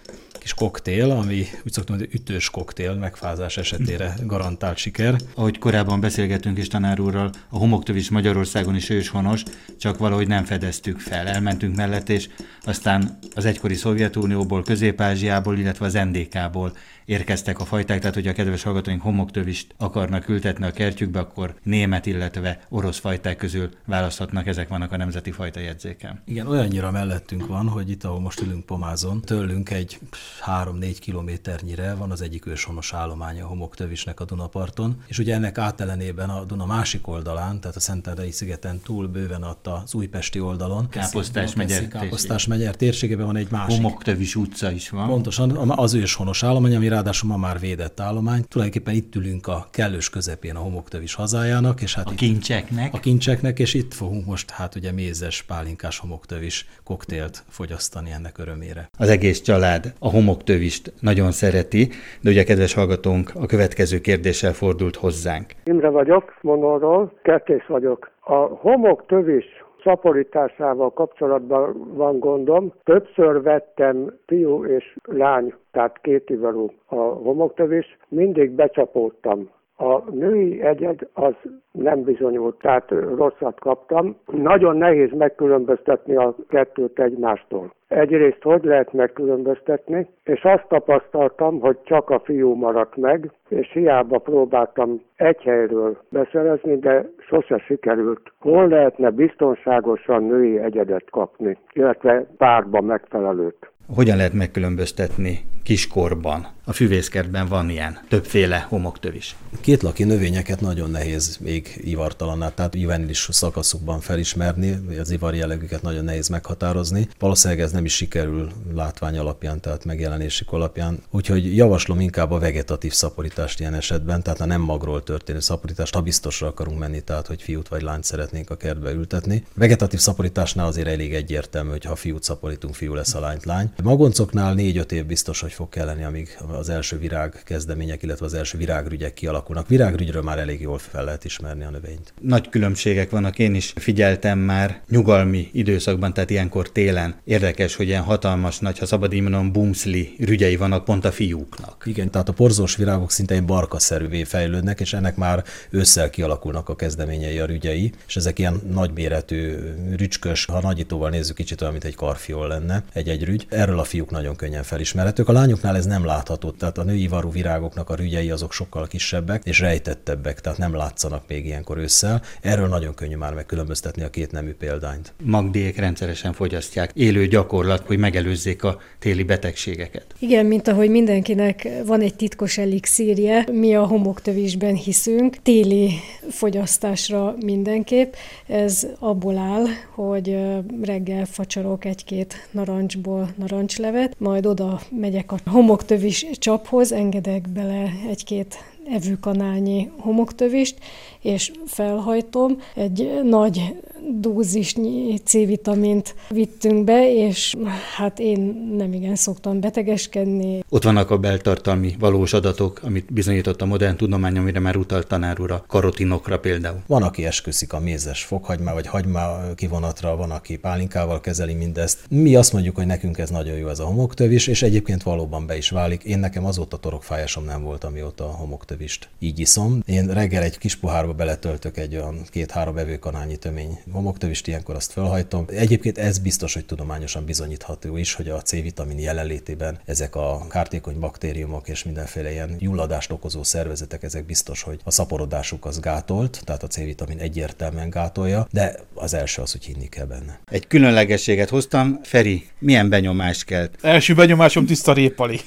kis 0.47 0.55
koktél, 0.55 1.11
ami 1.11 1.37
úgy 1.65 1.73
szoktam 1.73 1.97
mondani, 1.97 2.21
ütős 2.21 2.51
koktél 2.51 2.95
megfázás 2.95 3.57
esetére 3.57 4.15
garantált 4.23 4.77
siker. 4.77 5.17
Ahogy 5.35 5.59
korábban 5.59 6.01
beszélgettünk 6.01 6.59
is 6.59 6.69
tanár 6.69 7.01
úrral, 7.01 7.31
a 7.49 7.59
homoktövis 7.59 8.11
Magyarországon 8.11 8.75
is 8.75 8.91
őshonos, 8.91 9.43
csak 9.79 9.99
valahogy 9.99 10.27
nem 10.27 10.45
fedeztük 10.45 10.99
fel. 10.99 11.27
Elmentünk 11.27 11.77
mellett, 11.77 12.09
és 12.09 12.29
aztán 12.63 13.19
az 13.35 13.45
egykori 13.45 13.75
Szovjetunióból, 13.75 14.63
Közép-Ázsiából, 14.63 15.59
illetve 15.59 15.87
az 15.87 15.93
NDK-ból 15.93 16.73
érkeztek 17.07 17.59
a 17.59 17.65
fajták, 17.65 17.99
tehát 17.99 18.15
hogy 18.15 18.27
a 18.27 18.33
kedves 18.33 18.63
hallgatóink 18.63 19.03
homoktövist 19.03 19.75
akarnak 19.79 20.29
ültetni 20.29 20.67
a 20.67 20.71
kertjükbe, 20.71 21.19
akkor 21.19 21.55
német, 21.63 22.07
illetve 22.07 22.61
orosz 22.69 22.99
fajták 22.99 23.37
közül 23.37 23.71
választhatnak, 23.85 24.47
ezek 24.47 24.69
vannak 24.69 24.93
a 24.93 24.97
nemzeti 24.97 25.31
fajta 25.31 25.61
jegyzéken. 25.61 26.23
Igen, 26.25 26.47
olyannyira 26.47 26.91
mellettünk 26.91 27.47
van, 27.47 27.69
hogy 27.69 27.91
itt, 27.91 28.05
ahol 28.05 28.21
most 28.21 28.41
ülünk 28.41 28.67
Pomázon, 28.67 29.21
tőlünk 29.21 29.71
egy 29.71 29.99
3-4 30.47 30.97
kilométernyire 31.01 31.95
van 31.95 32.11
az 32.11 32.21
egyik 32.23 32.47
őshonos 32.47 32.93
állománya 32.93 33.45
a 33.45 33.49
homoktövisnek 33.49 34.21
a 34.21 34.25
Dunaparton, 34.25 35.03
és 35.07 35.19
ugye 35.19 35.35
ennek 35.35 35.59
átelenében 35.59 36.29
a 36.29 36.45
Duna 36.45 36.67
másik 36.67 37.09
oldalán, 37.09 37.61
tehát 37.61 37.77
a 37.77 37.81
Szentendrei 37.81 38.31
szigeten 38.31 38.81
túl 38.81 39.07
bőven 39.07 39.43
ott 39.43 39.67
az 39.67 39.95
újpesti 39.95 40.41
oldalon. 40.41 40.89
Káposztás 40.89 41.55
megyer, 41.55 41.89
Káposztás 41.89 42.47
megyer 42.47 42.77
térségében 42.77 43.27
van 43.27 43.37
egy 43.37 43.51
másik. 43.51 43.77
Homoktövis 43.77 44.37
utca 44.37 44.71
is 44.71 44.89
van. 44.89 45.09
Pontosan, 45.09 45.71
az 45.71 45.95
őshonos 45.95 46.43
állomány, 46.43 46.75
ami 46.75 46.89
ráadásul 46.97 47.31
ma 47.31 47.37
már 47.37 47.59
védett 47.59 48.01
állomány. 48.01 48.43
Tulajdonképpen 48.49 48.95
itt 48.95 49.15
ülünk 49.15 49.47
a 49.47 49.59
kellős 49.71 50.11
közepén 50.11 50.57
a 50.57 50.59
homoktövis 50.59 51.15
hazájának, 51.15 51.83
és 51.83 51.95
hát 51.95 52.07
a 52.07 52.15
kincseknek. 52.17 52.95
A 52.95 52.99
kincseknek, 52.99 53.59
és 53.59 53.75
itt 53.75 53.95
fogunk 53.95 54.27
most 54.27 54.51
hát 54.51 54.75
ugye 54.75 54.93
mézes, 54.93 55.43
pálinkás 55.43 55.99
homoktövis 55.99 56.67
koktélt 56.85 57.45
fogyasztani 57.49 58.11
ennek 58.19 58.39
örömére. 58.39 58.89
Az 58.99 59.09
egész 59.09 59.41
család 59.41 59.93
a 59.99 60.09
homoktövist 60.09 60.93
nagyon 61.01 61.31
szereti, 61.33 61.89
de 62.21 62.31
ugye 62.31 62.45
kedves 62.45 62.75
hallgatónk 62.75 63.31
a 63.35 63.47
következő 63.47 63.99
kérdéssel 63.99 64.53
fordult 64.53 64.97
hozzánk. 64.97 65.47
Imre 65.65 65.89
vagyok, 65.89 66.25
Monóról, 66.41 67.13
kertész 67.23 67.67
vagyok. 67.69 68.11
A 68.21 68.35
homoktövis 68.35 69.45
szaporításával 69.87 70.93
kapcsolatban 70.93 71.95
van 71.95 72.19
gondom. 72.19 72.73
Többször 72.85 73.43
vettem 73.43 74.13
fiú 74.27 74.65
és 74.65 74.97
lány, 75.05 75.55
tehát 75.71 75.99
két 76.01 76.31
ivarú 76.31 76.71
a 76.87 76.95
homoktövés, 76.95 77.97
mindig 78.09 78.51
becsapódtam. 78.51 79.51
A 79.79 80.11
női 80.11 80.63
egyed 80.63 81.09
az 81.13 81.35
nem 81.73 82.03
bizonyult, 82.03 82.59
tehát 82.59 82.91
rosszat 82.91 83.61
kaptam. 83.61 84.17
Nagyon 84.27 84.77
nehéz 84.77 85.13
megkülönböztetni 85.13 86.17
a 86.17 86.35
kettőt 86.49 86.99
egymástól. 86.99 87.75
Egyrészt 87.89 88.43
hogy 88.43 88.65
lehet 88.65 88.93
megkülönböztetni, 88.93 90.09
és 90.25 90.45
azt 90.45 90.67
tapasztaltam, 90.69 91.61
hogy 91.61 91.83
csak 91.83 92.11
a 92.11 92.19
fiú 92.19 92.55
maradt 92.55 92.97
meg, 92.97 93.31
és 93.49 93.73
hiába 93.73 94.19
próbáltam 94.19 95.01
egy 95.17 95.43
helyről 95.43 95.97
beszerezni, 96.09 96.79
de 96.79 97.09
sose 97.19 97.59
sikerült. 97.59 98.33
Hol 98.41 98.69
lehetne 98.69 99.11
biztonságosan 99.11 100.25
női 100.25 100.59
egyedet 100.59 101.11
kapni, 101.11 101.59
illetve 101.73 102.27
párba 102.37 102.81
megfelelőt? 102.81 103.71
Hogyan 103.87 104.17
lehet 104.17 104.33
megkülönböztetni 104.33 105.45
kiskorban? 105.63 106.55
A 106.65 106.73
füvészkertben 106.73 107.49
van 107.49 107.71
ilyen, 107.71 107.99
többféle 108.09 108.67
homoktövés. 108.69 109.37
Kétlaki 109.61 110.05
növényeket 110.05 110.61
nagyon 110.61 110.91
nehéz 110.91 111.37
még 111.41 111.81
ivartalanná, 111.85 112.49
tehát 112.49 112.75
juvenilis 112.75 113.29
szakaszukban 113.31 114.01
felismerni, 114.01 114.99
az 114.99 115.11
ivar 115.11 115.35
jellegüket 115.35 115.83
nagyon 115.83 116.05
nehéz 116.05 116.29
meghatározni. 116.29 117.09
Valószínűleg 117.19 117.63
ez 117.63 117.73
nem 117.73 117.85
is 117.85 117.95
sikerül 117.95 118.51
látvány 118.75 119.19
alapján, 119.19 119.61
tehát 119.61 119.85
megjelenésük 119.85 120.53
alapján. 120.53 121.03
Úgyhogy 121.11 121.57
javaslom 121.57 122.01
inkább 122.01 122.31
a 122.31 122.39
vegetatív 122.39 122.93
szaporítást 122.93 123.61
ilyen 123.61 123.75
esetben, 123.75 124.23
tehát 124.23 124.41
a 124.41 124.47
nem 124.47 124.61
magról 124.61 125.03
történő 125.03 125.41
szaporítást, 125.41 125.95
ha 125.95 126.01
biztosra 126.01 126.47
akarunk 126.47 126.79
menni, 126.79 127.01
tehát 127.01 127.27
hogy 127.27 127.43
fiút 127.43 127.69
vagy 127.69 127.83
lányt 127.83 128.05
szeretnénk 128.05 128.51
a 128.51 128.57
kertbe 128.57 128.93
ültetni. 128.93 129.45
Vegetatív 129.55 130.01
szaporításnál 130.01 130.67
azért 130.67 130.89
elég 130.89 131.15
egyértelmű, 131.15 131.71
hogy 131.71 131.85
ha 131.85 131.97
fiút 131.97 132.23
szaporítunk, 132.23 132.75
fiú 132.75 132.95
lesz 132.95 133.15
a 133.15 133.21
lányt 133.21 133.45
lány. 133.45 133.71
Magoncoknál 133.83 134.55
négy-öt 134.55 134.93
év 134.93 135.07
biztos, 135.07 135.41
hogy 135.41 135.53
fog 135.53 135.69
kelleni, 135.69 136.05
amíg 136.05 136.39
az 136.49 136.69
első 136.69 136.99
virág 136.99 137.43
kezdemények, 137.45 138.03
illetve 138.03 138.27
az 138.27 138.35
első 138.35 138.59
virágrügyek 138.59 139.15
kialakulnak. 139.15 139.69
Virágrügyről 139.69 140.23
már 140.23 140.39
elég 140.39 140.61
jól 140.61 140.79
fel 140.79 141.05
lehet 141.05 141.25
ismerni 141.25 141.65
a 141.65 141.71
növényt. 141.71 142.15
Nagy 142.21 142.49
különbségek 142.49 143.11
vannak, 143.11 143.39
én 143.39 143.55
is 143.55 143.73
figyeltem 143.77 144.39
már 144.39 144.81
nyugalmi 144.89 145.49
időszakban, 145.53 146.15
tehát 146.15 146.31
ilyenkor 146.31 146.71
télen. 146.71 147.15
Érdekes, 147.25 147.75
hogy 147.75 147.87
ilyen 147.87 148.03
hatalmas 148.03 148.59
nagy, 148.59 148.79
ha 148.79 148.87
szabad 148.87 149.13
így 149.13 149.23
mondom, 149.23 149.53
bumszli 149.53 150.15
rügyei 150.19 150.57
vannak 150.57 150.85
pont 150.85 151.05
a 151.05 151.13
fiúknak. 151.13 151.83
Igen, 151.87 152.11
tehát 152.11 152.29
a 152.29 152.33
porzós 152.33 152.77
virágok 152.77 153.11
szinte 153.11 153.35
egy 153.35 153.45
barkaszerűvé 153.45 154.25
fejlődnek, 154.25 154.81
és 154.81 154.93
ennek 154.93 155.17
már 155.17 155.45
ősszel 155.71 156.11
kialakulnak 156.11 156.69
a 156.69 156.77
kezdeményei, 156.77 157.39
a 157.39 157.47
rügyei, 157.47 157.93
és 158.07 158.17
ezek 158.17 158.39
ilyen 158.39 158.61
nagyméretű, 158.73 159.55
rücskös, 159.97 160.45
ha 160.45 160.61
nagyítóval 160.61 161.11
nézzük, 161.11 161.37
kicsit 161.37 161.61
olyan, 161.61 161.73
mint 161.73 161.85
egy 161.85 161.95
karfiol 161.95 162.49
lenne, 162.49 162.83
egy-egy 162.93 163.25
rügy. 163.25 163.47
Erről 163.67 163.79
a 163.79 163.85
fiúk 163.85 164.11
nagyon 164.11 164.37
könnyen 164.37 164.63
felismerhetők. 164.63 165.29
A 165.29 165.33
lányoknál 165.33 165.77
ez 165.77 165.87
nem 165.87 166.05
látható, 166.05 166.51
tehát 166.51 166.79
a 166.79 166.83
női 166.83 167.09
varú 167.09 167.31
virágoknak 167.31 167.91
a 167.91 167.95
rügyei 167.95 168.31
azok 168.31 168.53
sokkal 168.53 168.87
kisebbek 168.87 169.43
és 169.45 169.61
rejtettebbek, 169.61 170.41
tehát 170.41 170.59
nem 170.59 170.75
látszanak 170.75 171.23
még 171.29 171.47
ilyenkor 171.47 171.79
ősszel. 171.79 172.23
Erről 172.41 172.69
nagyon 172.69 172.95
könnyű 172.95 173.17
már 173.17 173.35
megkülönböztetni 173.35 174.03
a 174.03 174.11
két 174.11 174.33
nemű 174.33 174.55
példányt. 174.55 175.13
Magdiék 175.23 175.79
rendszeresen 175.79 176.33
fogyasztják. 176.33 176.91
Élő 176.95 177.27
gyakorlat, 177.27 177.87
hogy 177.87 177.99
megelőzzék 177.99 178.65
a 178.65 178.79
téli 178.99 179.23
betegségeket. 179.23 180.05
Igen, 180.19 180.47
mint 180.47 180.69
ahogy 180.69 180.91
mindenkinek 180.91 181.69
van 181.87 182.01
egy 182.01 182.15
titkos 182.15 182.59
elixírje, 182.59 183.47
mi 183.53 183.75
a 183.75 183.87
homoktövisben 183.87 184.75
hiszünk, 184.75 185.37
téli 185.43 185.91
fogyasztásra 186.31 187.35
mindenképp. 187.41 188.13
Ez 188.47 188.87
abból 188.99 189.37
áll, 189.37 189.65
hogy 189.95 190.39
reggel 190.83 191.25
facsarok 191.25 191.85
egy-két 191.85 192.49
narancsból 192.51 193.35
narancslevet, 193.57 194.15
majd 194.19 194.47
oda 194.47 194.81
megyek 194.91 195.33
a 195.33 195.39
homoktövis 195.51 196.27
csaphoz, 196.33 196.93
engedek 196.93 197.49
bele 197.49 197.93
egy-két 198.09 198.57
evőkanálnyi 198.93 199.91
homoktövist, 199.99 200.79
és 201.27 201.53
felhajtom. 201.67 202.59
Egy 202.75 203.21
nagy 203.25 203.75
dózisnyi 204.21 205.19
C-vitamint 205.25 206.15
vittünk 206.29 206.85
be, 206.85 207.13
és 207.15 207.55
hát 207.97 208.19
én 208.19 208.71
nem 208.77 208.93
igen 208.93 209.17
szoktam 209.17 209.61
betegeskedni. 209.61 210.65
Ott 210.69 210.85
vannak 210.85 211.11
a 211.11 211.19
beltartalmi 211.19 211.97
valós 211.99 212.33
adatok, 212.33 212.81
amit 212.83 213.13
bizonyított 213.13 213.63
a 213.63 213.67
modern 213.67 213.97
tudomány, 213.97 214.39
amire 214.39 214.61
már 214.61 214.77
utalt 214.77 215.07
tanár 215.07 215.41
úr, 215.41 215.51
a 215.51 215.65
karotinokra 215.67 216.39
például. 216.39 216.83
Van, 216.87 217.03
aki 217.03 217.27
esküszik 217.27 217.73
a 217.73 217.81
mézes 217.81 218.25
fokhagymá 218.25 218.73
vagy 218.73 218.87
hagymá 218.87 219.55
kivonatra, 219.55 220.17
van, 220.17 220.31
aki 220.31 220.59
pálinkával 220.59 221.21
kezeli 221.21 221.55
mindezt. 221.55 221.99
Mi 222.09 222.37
azt 222.37 222.53
mondjuk, 222.53 222.77
hogy 222.77 222.87
nekünk 222.87 223.19
ez 223.19 223.31
nagyon 223.31 223.57
jó 223.57 223.69
ez 223.69 223.79
a 223.79 223.85
homoktövés, 223.85 224.47
és 224.47 224.63
egyébként 224.63 225.03
valóban 225.03 225.47
be 225.47 225.57
is 225.57 225.71
válik. 225.71 226.03
Én 226.03 226.19
nekem 226.19 226.45
azóta 226.45 226.77
torokfájásom 226.77 227.45
nem 227.45 227.63
volt, 227.63 227.85
amióta 227.85 228.25
a 228.25 228.31
homoktövist 228.31 229.09
így 229.19 229.39
iszom. 229.39 229.83
Én 229.87 230.07
reggel 230.07 230.43
egy 230.43 230.59
kis 230.59 230.77
pohárba 230.77 231.15
beletöltök 231.17 231.77
egy 231.77 231.95
olyan 231.95 232.23
két-három 232.31 232.77
evőkanálnyi 232.77 233.37
tömény 233.37 233.79
homoktövist, 233.93 234.47
ilyenkor 234.47 234.75
azt 234.75 234.93
felhajtom. 234.93 235.45
Egyébként 235.49 235.99
ez 235.99 236.19
biztos, 236.19 236.55
hogy 236.55 236.67
tudományosan 236.67 237.25
bizonyítható 237.25 237.97
is, 237.97 238.15
hogy 238.15 238.29
a 238.29 238.43
C-vitamin 238.43 238.99
jelenlétében 238.99 239.79
ezek 239.85 240.15
a 240.15 240.47
kártékony 240.49 240.99
baktériumok 240.99 241.69
és 241.69 241.85
mindenféle 241.85 242.31
ilyen 242.31 242.57
gyulladást 242.59 243.13
okozó 243.13 243.43
szervezetek, 243.43 244.03
ezek 244.03 244.25
biztos, 244.25 244.63
hogy 244.63 244.81
a 244.85 244.91
szaporodásuk 244.91 245.65
az 245.65 245.81
gátolt, 245.81 246.41
tehát 246.45 246.63
a 246.63 246.67
C-vitamin 246.67 247.19
egyértelműen 247.19 247.91
gátolja, 247.91 248.47
de 248.51 248.75
az 248.95 249.15
első 249.15 249.43
az, 249.43 249.53
hogy 249.53 249.65
hinni 249.65 249.89
kell 249.89 250.07
benne. 250.07 250.41
Egy 250.45 250.67
különlegességet 250.67 251.49
hoztam. 251.49 252.01
Feri, 252.03 252.47
milyen 252.59 252.89
benyomást 252.89 253.45
kelt? 253.45 253.79
Első 253.81 254.15
benyomásom 254.15 254.67
tiszta 254.67 254.93
répali. 254.93 255.41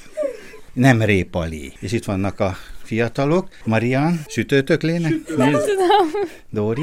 Nem 0.72 1.02
répali. 1.02 1.72
És 1.80 1.92
itt 1.92 2.04
vannak 2.04 2.40
a 2.40 2.56
fiatalok. 2.90 3.48
Marian, 3.64 4.20
sütőtök 4.28 4.82
lének? 4.82 5.12
Nem 5.36 5.50
tudom. 5.50 6.10
Dóri? 6.50 6.82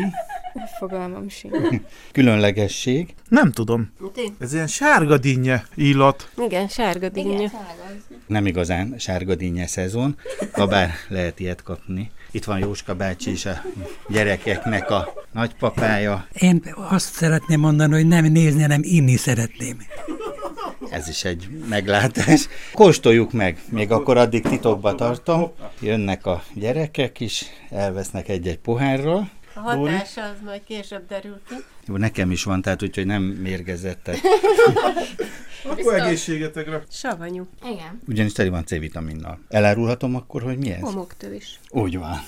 Fogalmam 0.80 1.30
sincs. 1.30 1.54
Különlegesség. 2.12 3.14
Nem 3.30 3.52
tudom. 3.52 3.92
Ez 4.40 4.54
ilyen 4.54 4.68
sárga 4.68 5.18
dinnye 5.18 5.66
illat. 5.76 6.30
Igen, 6.46 6.68
sárga 6.68 7.10
dinnye. 7.10 7.52
Nem 8.28 8.46
igazán 8.46 8.96
sárga 8.98 9.36
dinnye 9.36 9.68
szezon, 9.68 10.18
ha 10.52 10.68
bár 10.68 10.92
lehet 11.08 11.40
ilyet 11.40 11.64
kapni. 11.64 12.12
Itt 12.32 12.44
van 12.44 12.60
Jóska 12.60 12.96
bácsi 12.96 13.32
is 13.32 13.46
a 13.46 13.62
gyerekeknek 14.10 14.90
a 14.90 15.14
nagypapája. 15.32 16.28
Én 16.40 16.64
azt 16.90 17.14
szeretném 17.14 17.60
mondani, 17.60 17.94
hogy 17.94 18.08
nem 18.08 18.26
nézni, 18.26 18.62
hanem 18.62 18.82
inni 18.84 19.16
szeretném. 19.16 19.78
Ez 20.92 21.08
is 21.08 21.24
egy 21.24 21.48
meglátás. 21.70 22.48
Kóstoljuk 22.74 23.32
meg, 23.32 23.62
még 23.70 23.92
akkor 23.92 24.18
addig 24.18 24.44
titokba 24.44 24.96
tartom. 24.96 25.52
Jönnek 25.80 26.26
a 26.26 26.44
gyerekek 26.54 27.20
is, 27.20 27.46
elvesznek 27.70 28.30
egy-egy 28.30 28.60
pohárról. 28.60 29.30
A 29.58 29.60
hatása 29.60 30.24
az 30.24 30.38
majd 30.46 30.62
később 30.64 31.08
derül 31.08 31.42
ki. 31.50 31.56
Jó, 31.88 31.98
nekem 31.98 32.32
is 32.32 32.44
van, 32.44 32.62
tehát 32.62 32.84
úgyhogy 32.84 33.06
nem 33.06 33.24
mérgezettek. 33.24 34.18
Akkor 35.70 35.94
egészségetekre. 35.94 36.84
Savanyú. 36.90 37.48
Igen. 37.64 38.02
Ugyanis 38.08 38.32
teli 38.32 38.50
van 38.50 38.66
C-vitaminnal. 38.66 39.40
Elárulhatom 39.50 40.16
akkor, 40.16 40.42
hogy 40.42 40.58
mi 40.58 40.72
ez? 40.72 40.80
Homoktövés. 40.82 41.60
Úgy 41.70 41.98
van. 41.98 42.18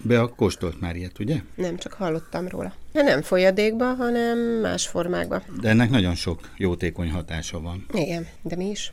Be 0.00 0.20
a 0.20 0.28
kóstolt 0.28 0.80
már 0.80 0.96
ilyet, 0.96 1.18
ugye? 1.18 1.36
Nem 1.54 1.76
csak 1.76 1.92
hallottam 1.92 2.48
róla. 2.48 2.74
De 2.92 3.02
nem 3.02 3.22
folyadékba, 3.22 3.94
hanem 3.94 4.38
más 4.38 4.86
formákba. 4.86 5.42
De 5.60 5.68
ennek 5.68 5.90
nagyon 5.90 6.14
sok 6.14 6.40
jótékony 6.56 7.10
hatása 7.10 7.60
van. 7.60 7.86
Igen, 7.92 8.26
de 8.42 8.56
mi 8.56 8.70
is? 8.70 8.92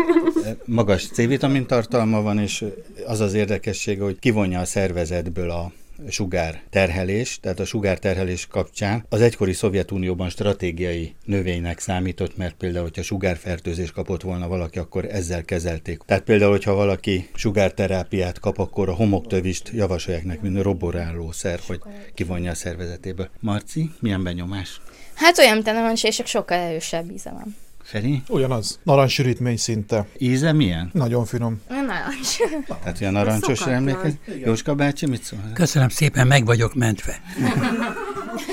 Magas 0.64 1.06
C-vitamin 1.06 1.66
tartalma 1.66 2.22
van, 2.22 2.38
és 2.38 2.64
az 3.06 3.20
az 3.20 3.34
érdekessége, 3.34 4.02
hogy 4.02 4.18
kivonja 4.18 4.60
a 4.60 4.64
szervezetből 4.64 5.50
a 5.50 5.72
sugár 6.08 6.62
terhelés, 6.70 7.38
tehát 7.40 7.60
a 7.60 7.64
sugár 7.64 7.98
terhelés 7.98 8.46
kapcsán 8.46 9.04
az 9.08 9.20
egykori 9.20 9.52
Szovjetunióban 9.52 10.28
stratégiai 10.28 11.14
növénynek 11.24 11.78
számított, 11.78 12.36
mert 12.36 12.54
például, 12.54 12.84
hogyha 12.84 13.02
sugárfertőzés 13.02 13.90
kapott 13.92 14.22
volna 14.22 14.48
valaki, 14.48 14.78
akkor 14.78 15.04
ezzel 15.04 15.44
kezelték. 15.44 16.00
Tehát 16.06 16.22
például, 16.22 16.50
hogyha 16.50 16.74
valaki 16.74 17.28
sugárterápiát 17.34 18.38
kap, 18.40 18.58
akkor 18.58 18.88
a 18.88 18.94
homoktövist 18.94 19.70
javasolják 19.74 20.24
neki, 20.24 20.48
mint 20.48 20.62
roborállószer, 20.62 21.60
hogy 21.66 21.80
kivonja 22.14 22.50
a 22.50 22.54
szervezetéből. 22.54 23.28
Marci, 23.40 23.90
milyen 24.00 24.22
benyomás? 24.22 24.80
Hát 25.14 25.38
olyan, 25.38 25.54
mint 25.54 25.66
a 25.66 25.72
narancs, 25.72 26.24
sokkal 26.24 26.58
erősebb 26.58 27.10
íze 27.10 27.30
van. 27.30 27.56
Feri? 27.90 28.22
Ugyanaz. 28.28 28.78
Narancssürítmény 28.82 29.56
szinte. 29.56 30.06
Íze 30.18 30.52
milyen? 30.52 30.90
Nagyon 30.92 31.24
finom. 31.24 31.60
Narancs. 31.68 32.36
Tehát 32.82 33.00
olyan 33.00 33.12
narancsosra 33.12 33.70
emlékez? 33.70 34.12
Jóska 34.44 34.74
bácsi, 34.74 35.06
mit 35.06 35.22
szól? 35.22 35.38
Köszönöm 35.54 35.88
szépen, 35.88 36.26
meg 36.26 36.44
vagyok 36.44 36.74
mentve. 36.74 37.20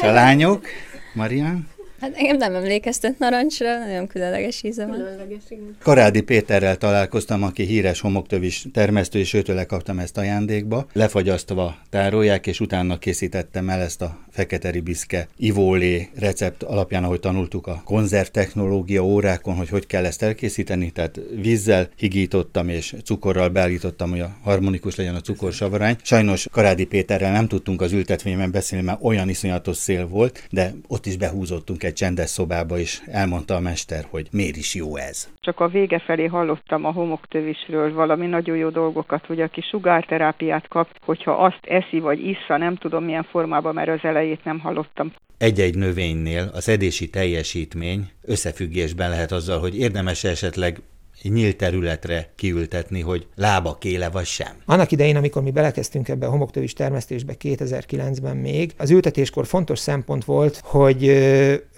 A 0.02 0.06
lányok? 0.06 0.66
Marian? 1.14 1.68
Hát 2.00 2.16
engem 2.16 2.38
nem 2.38 2.56
emlékeztet 2.56 3.20
narancsra, 3.20 3.78
nagyon 3.86 4.08
különleges 4.08 4.64
íze 4.64 4.86
van. 4.86 4.96
Különleges, 4.96 5.42
igen. 5.50 5.76
Karádi 5.82 6.22
Péterrel 6.22 6.78
találkoztam, 6.78 7.44
aki 7.44 7.64
híres 7.64 8.00
homoktövis 8.00 8.66
termesztő, 8.74 9.20
és 9.20 9.34
őtőle 9.34 9.66
kaptam 9.66 10.00
ezt 10.00 10.18
ajándékba. 10.18 10.88
Lefagyasztva 10.94 11.78
tárolják, 11.90 12.48
és 12.48 12.60
utána 12.60 12.98
készítettem 12.98 13.70
el 13.70 13.82
ezt 13.82 14.02
a 14.02 14.18
fekete 14.30 14.70
ribiszke 14.70 15.28
ivólé 15.38 16.10
recept 16.16 16.64
alapján, 16.64 17.04
ahogy 17.04 17.20
tanultuk 17.20 17.68
a 17.68 17.82
konzerv 17.86 18.28
technológia 18.28 19.04
órákon, 19.04 19.56
hogy 19.56 19.70
hogy 19.70 19.88
kell 19.88 20.06
ezt 20.06 20.24
elkészíteni. 20.24 20.92
Tehát 20.92 21.20
vízzel 21.42 21.90
higítottam, 21.96 22.70
és 22.70 22.96
cukorral 23.04 23.50
beállítottam, 23.50 24.10
hogy 24.10 24.20
a 24.20 24.38
harmonikus 24.44 24.96
legyen 24.96 25.16
a 25.16 25.22
cukorsavarány. 25.22 25.96
Sajnos 26.04 26.48
Karádi 26.52 26.86
Péterrel 26.86 27.32
nem 27.32 27.48
tudtunk 27.48 27.82
az 27.82 27.92
ültetvényben 27.92 28.52
beszélni, 28.52 28.86
mert 28.86 29.00
olyan 29.02 29.30
iszonyatos 29.30 29.78
szél 29.78 30.08
volt, 30.08 30.48
de 30.52 30.74
ott 30.88 31.06
is 31.06 31.18
behúzottunk 31.18 31.84
egy 31.88 31.94
csendes 31.94 32.30
szobába, 32.30 32.78
és 32.78 33.02
elmondta 33.06 33.56
a 33.56 33.60
mester, 33.60 34.06
hogy 34.10 34.28
miért 34.32 34.56
is 34.56 34.76
jó 34.76 34.96
ez. 34.96 35.30
Csak 35.40 35.60
a 35.60 35.68
vége 35.68 36.00
felé 36.00 36.26
hallottam 36.26 36.86
a 36.86 36.92
homoktövésről 36.92 37.94
valami 37.94 38.28
nagyon 38.28 38.58
jó 38.58 38.70
dolgokat, 38.70 39.26
hogy 39.26 39.42
aki 39.42 39.62
sugárterápiát 39.62 40.68
kap, 40.68 40.88
hogyha 41.06 41.32
azt 41.32 41.60
eszi 41.62 42.00
vagy 42.00 42.20
issza, 42.26 42.58
nem 42.58 42.76
tudom 42.76 43.04
milyen 43.04 43.24
formában, 43.24 43.74
mert 43.74 43.90
az 43.90 44.00
elejét 44.02 44.44
nem 44.44 44.60
hallottam. 44.60 45.14
Egy-egy 45.38 45.76
növénynél 45.76 46.50
a 46.54 46.62
szedési 46.62 47.10
teljesítmény 47.10 48.10
összefüggésben 48.26 49.10
lehet 49.10 49.32
azzal, 49.32 49.60
hogy 49.60 49.80
érdemes 49.80 50.24
esetleg 50.24 50.78
nyílt 51.22 51.58
területre 51.58 52.30
kiültetni, 52.36 53.02
hogy 53.02 53.28
lába 53.36 53.78
kéle 53.80 54.10
vagy 54.10 54.26
sem. 54.26 54.52
Annak 54.66 54.92
idején, 54.92 55.16
amikor 55.16 55.42
mi 55.42 55.52
belekezdtünk 55.52 56.10
ebbe 56.10 56.26
a 56.26 56.30
homoktövis 56.30 56.74
termesztésbe 56.74 57.36
2009-ben 57.40 58.38
még, 58.38 58.74
az 58.78 58.90
ültetéskor 58.90 59.46
fontos 59.46 59.80
szempont 59.80 60.26
volt, 60.26 60.62
hogy 60.64 61.00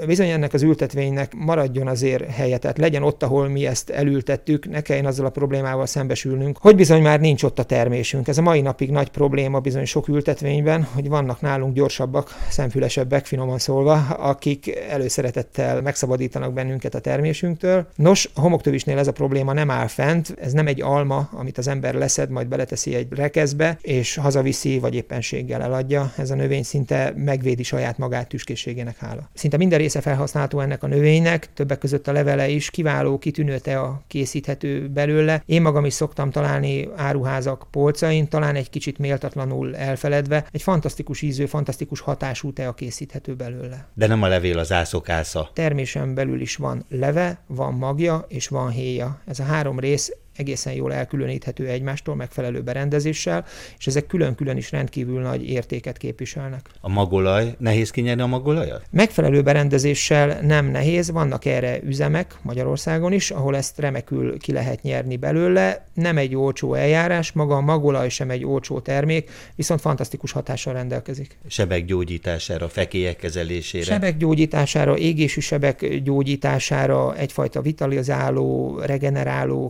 bizony 0.05 0.29
ennek 0.29 0.53
az 0.53 0.62
ültetvénynek 0.62 1.34
maradjon 1.36 1.88
azért 1.88 2.29
helye, 2.29 2.58
tehát 2.58 2.77
legyen 2.77 3.03
ott, 3.03 3.24
ahol 3.24 3.48
mi 3.48 3.65
ezt 3.65 3.89
elültettük, 3.89 4.69
ne 4.69 4.81
kelljen 4.81 5.05
azzal 5.05 5.25
a 5.25 5.29
problémával 5.29 5.86
szembesülnünk, 5.86 6.58
hogy 6.58 6.75
bizony 6.75 7.01
már 7.01 7.19
nincs 7.19 7.43
ott 7.43 7.60
a 7.60 7.63
termésünk. 7.63 8.27
Ez 8.27 8.38
a 8.38 8.41
mai 8.41 8.62
napig 8.62 8.89
nagy 8.89 9.10
probléma 9.10 9.60
bizony 9.60 9.86
sok 9.86 10.08
ültetvényben, 10.08 10.84
hogy 10.84 11.10
vannak 11.10 11.41
nálunk 11.41 11.74
gyorsabbak, 11.74 12.46
szemfülesebbek, 12.50 13.25
finoman 13.25 13.60
szólva, 13.60 13.93
akik 14.08 14.75
előszeretettel 14.89 15.81
megszabadítanak 15.81 16.53
bennünket 16.53 16.96
a 16.96 17.00
termésünktől. 17.00 17.88
Nos, 17.96 18.29
a 18.34 18.41
homoktövisnél 18.41 18.98
ez 18.98 19.08
a 19.08 19.12
probléma 19.12 19.27
nem 19.29 19.71
áll 19.71 19.88
fent, 19.88 20.36
ez 20.41 20.51
nem 20.51 20.67
egy 20.67 20.82
alma, 20.82 21.30
amit 21.32 21.58
az 21.58 21.67
ember 21.67 21.93
leszed, 21.93 22.30
majd 22.30 22.47
beleteszi 22.47 22.95
egy 22.95 23.08
rekeszbe, 23.10 23.77
és 23.82 24.15
hazaviszi, 24.15 24.80
vagy 24.80 24.95
éppenséggel 24.95 25.62
eladja. 25.62 26.13
Ez 26.17 26.32
a 26.32 26.36
növény 26.36 26.63
szinte 26.63 27.13
megvédi 27.15 27.63
saját 27.63 27.97
magát 27.97 28.27
tüskészségének 28.27 28.97
hála. 28.97 29.30
Szinte 29.34 29.58
minden 29.58 29.80
része 29.80 30.01
felhasználható 30.01 30.60
ennek 30.60 30.84
a 30.84 30.88
növénynek, 30.88 31.53
többek 31.53 31.77
között 31.77 32.08
a 32.08 32.12
levele 32.12 32.47
is 32.47 32.69
kiváló, 32.69 33.17
kitűnő 33.17 33.58
tea 33.58 34.03
készíthető 34.08 34.88
belőle. 34.88 35.43
Én 35.45 35.62
magam 35.62 35.86
is 35.86 35.93
szoktam 35.93 36.32
találni 36.32 36.89
áruházak 36.95 37.67
polcain, 37.71 38.27
talán 38.27 38.56
egy 38.56 38.69
kicsit 38.69 38.97
méltatlanul 38.97 39.75
elfeledve. 39.75 40.45
Egy 40.51 40.62
fantasztikus 40.62 41.21
ízű, 41.21 41.45
fantasztikus 41.45 41.99
hatású 41.99 42.53
tea 42.53 42.73
készíthető 42.73 43.36
belőle. 43.36 43.88
De 43.93 44.08
nem 44.08 44.23
a 44.23 44.27
levél 44.27 44.58
az 44.58 44.71
ászokásza. 44.71 45.49
Termésen 45.53 46.13
belül 46.13 46.41
is 46.41 46.56
van 46.56 46.86
leve, 46.89 47.39
van 47.47 47.73
magja 47.73 48.25
és 48.27 48.47
van 48.47 48.69
héja. 48.69 49.18
Ez 49.25 49.39
a 49.39 49.43
három 49.43 49.79
rész 49.79 50.12
egészen 50.39 50.73
jól 50.73 50.93
elkülöníthető 50.93 51.67
egymástól 51.67 52.15
megfelelő 52.15 52.62
berendezéssel, 52.62 53.45
és 53.78 53.88
ezek 53.88 54.08
külön-külön 54.08 54.58
is 54.58 54.71
rendkívül 54.71 55.21
nagy 55.21 55.49
értéket 55.49 55.97
képviselnek. 55.97 56.69
A 56.82 56.89
magolaj, 56.89 57.56
nehéz 57.58 57.91
kinyerni 57.91 58.21
a 58.21 58.25
magolajat? 58.25 58.86
Megfelelő 58.91 59.41
berendezéssel 59.41 60.39
nem 60.41 60.65
nehéz, 60.65 61.12
vannak 61.12 61.45
erre 61.45 61.80
üzemek 61.84 62.36
Magyarországon 62.41 63.12
is, 63.12 63.32
ahol 63.32 63.56
ezt 63.56 63.80
remekül 63.80 64.38
ki 64.38 64.52
lehet 64.52 64.82
nyerni 64.82 65.17
belőle. 65.17 65.86
Nem 65.93 66.17
egy 66.17 66.36
olcsó 66.36 66.73
eljárás, 66.73 67.32
maga 67.32 67.56
a 67.56 67.62
magolaj 67.62 68.10
sem 68.10 68.30
egy 68.30 68.45
olcsó 68.45 68.80
termék, 68.80 69.30
viszont 69.56 69.82
fantasztikus 69.82 70.32
hatással 70.32 70.73
rendelkezik. 70.73 71.38
Sebek 71.47 71.86
gyógyítására, 71.86 72.69
fekélyek 72.69 73.15
kezelésére. 73.15 73.84
Sebek 73.84 74.17
gyógyítására, 74.17 74.97
égésű 74.97 75.39
sebek 75.39 76.02
gyógyítására, 76.04 77.15
egyfajta 77.15 77.62
vitalizáló, 77.62 78.80
regeneráló 78.80 79.69